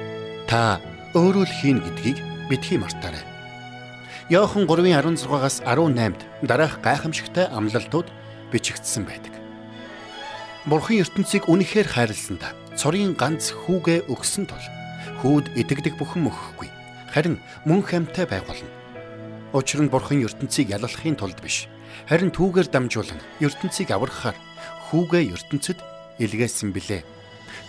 та 0.51 0.83
өөрөө 1.15 1.47
л 1.47 1.55
хийн 1.63 1.79
гэдгийг 1.81 2.19
битгий 2.51 2.79
мартаарай. 2.79 3.25
Йохан 4.29 4.67
3:16-аас 4.67 5.63
18-д 5.63 6.21
дараах 6.43 6.83
гайхамшигтай 6.83 7.47
амлалтууд 7.55 8.11
бичигдсэн 8.51 9.07
байдаг. 9.07 9.36
Бурхан 10.67 10.99
ертөнцийг 10.99 11.47
үнэхээр 11.47 11.87
хайрласандаа 11.87 12.51
цорын 12.75 13.15
ганц 13.15 13.55
хүүгээ 13.55 14.11
өгсөн 14.11 14.51
тул 14.51 14.67
хүүд 15.23 15.55
итгэдэг 15.55 15.95
бүхэн 15.95 16.27
мөхөхгүй 16.27 16.67
харин 17.15 17.39
мөн 17.63 17.87
хамтай 17.87 18.27
байх 18.27 18.43
болно. 18.51 18.67
Учир 19.55 19.87
нь 19.87 19.93
бурхан 19.95 20.27
ертөнцийг 20.27 20.75
яллахын 20.75 21.15
тулд 21.15 21.39
биш 21.39 21.71
харин 22.11 22.35
түүгээр 22.35 22.67
дамжуулан 22.67 23.23
ертөнцийг 23.39 23.95
аврахаар 23.95 24.35
хүүгээ 24.91 25.39
ертөнцид 25.39 25.79
илгээсэн 26.19 26.75
билээ. 26.75 27.07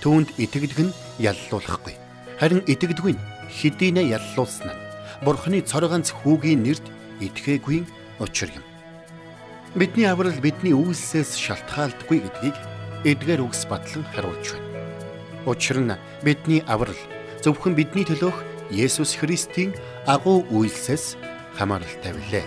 Түүнд 0.02 0.34
итгэдэг 0.42 0.90
нь 0.90 0.98
яллуулахгүй. 1.22 1.94
Харин 2.42 2.66
итгэдэггүй 2.66 3.14
нь 3.14 3.22
хэдийнэ 3.46 4.10
яллуулсан 4.10 4.74
нь 4.74 4.82
бурханы 5.22 5.62
цор 5.62 5.86
ганц 5.86 6.18
хүүгийн 6.18 6.66
нэрд 6.66 6.86
итгээгүйн 7.22 7.86
учир 8.26 8.50
юм. 8.58 8.66
Бидний 9.78 10.10
аврал 10.10 10.42
бидний 10.42 10.74
үйлсээс 10.74 11.38
шалтгаалдаггүй 11.38 12.26
гэдгийг 12.26 12.58
эдгээр 13.04 13.46
үгс 13.46 13.68
батлан 13.70 14.06
харуулж 14.16 14.56
байна. 14.56 14.68
Учир 15.46 15.78
нь 15.80 15.94
бидний 16.24 16.64
аврал 16.66 16.98
зөвхөн 17.44 17.76
бидний 17.78 18.06
төлөөх 18.08 18.42
Есүс 18.72 19.16
Христийн 19.16 19.72
агуу 20.06 20.44
үйлсээс 20.52 21.16
хамааралтай 21.56 22.12
билээ. 22.12 22.46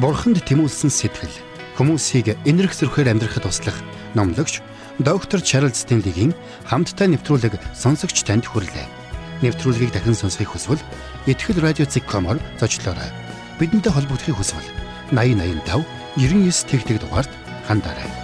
Бурханд 0.00 0.40
тэмүүлсэн 0.48 0.90
сэтгэл 0.90 1.36
хүмүүсийг 1.76 2.32
энэрх 2.48 2.72
зөрхөөр 2.72 3.12
амьдрахад 3.12 3.44
туслах 3.44 3.76
номлогч 4.16 4.64
доктор 4.98 5.40
Чарлз 5.44 5.84
Стенлигийн 5.84 6.32
хамттай 6.64 7.08
нэвтрүүлэг 7.12 7.56
сонсогч 7.76 8.24
танд 8.24 8.48
хүрлээ. 8.48 8.88
Нэвтрүүлгийг 9.44 9.92
дахин 9.92 10.16
сонсохыг 10.16 10.52
хүсвэл 10.52 10.82
ихтгэл 11.26 11.60
радиоцик.com-оор 11.60 12.38
зочлоорой. 12.60 13.10
Бидэнтэй 13.58 13.92
холбогдохыг 13.92 14.36
хүсвэл 14.36 14.68
8085 15.12 15.84
99 16.16 16.68
тэгтэг 16.70 16.96
дугаард 17.00 17.32
хандаарай. 17.68 18.19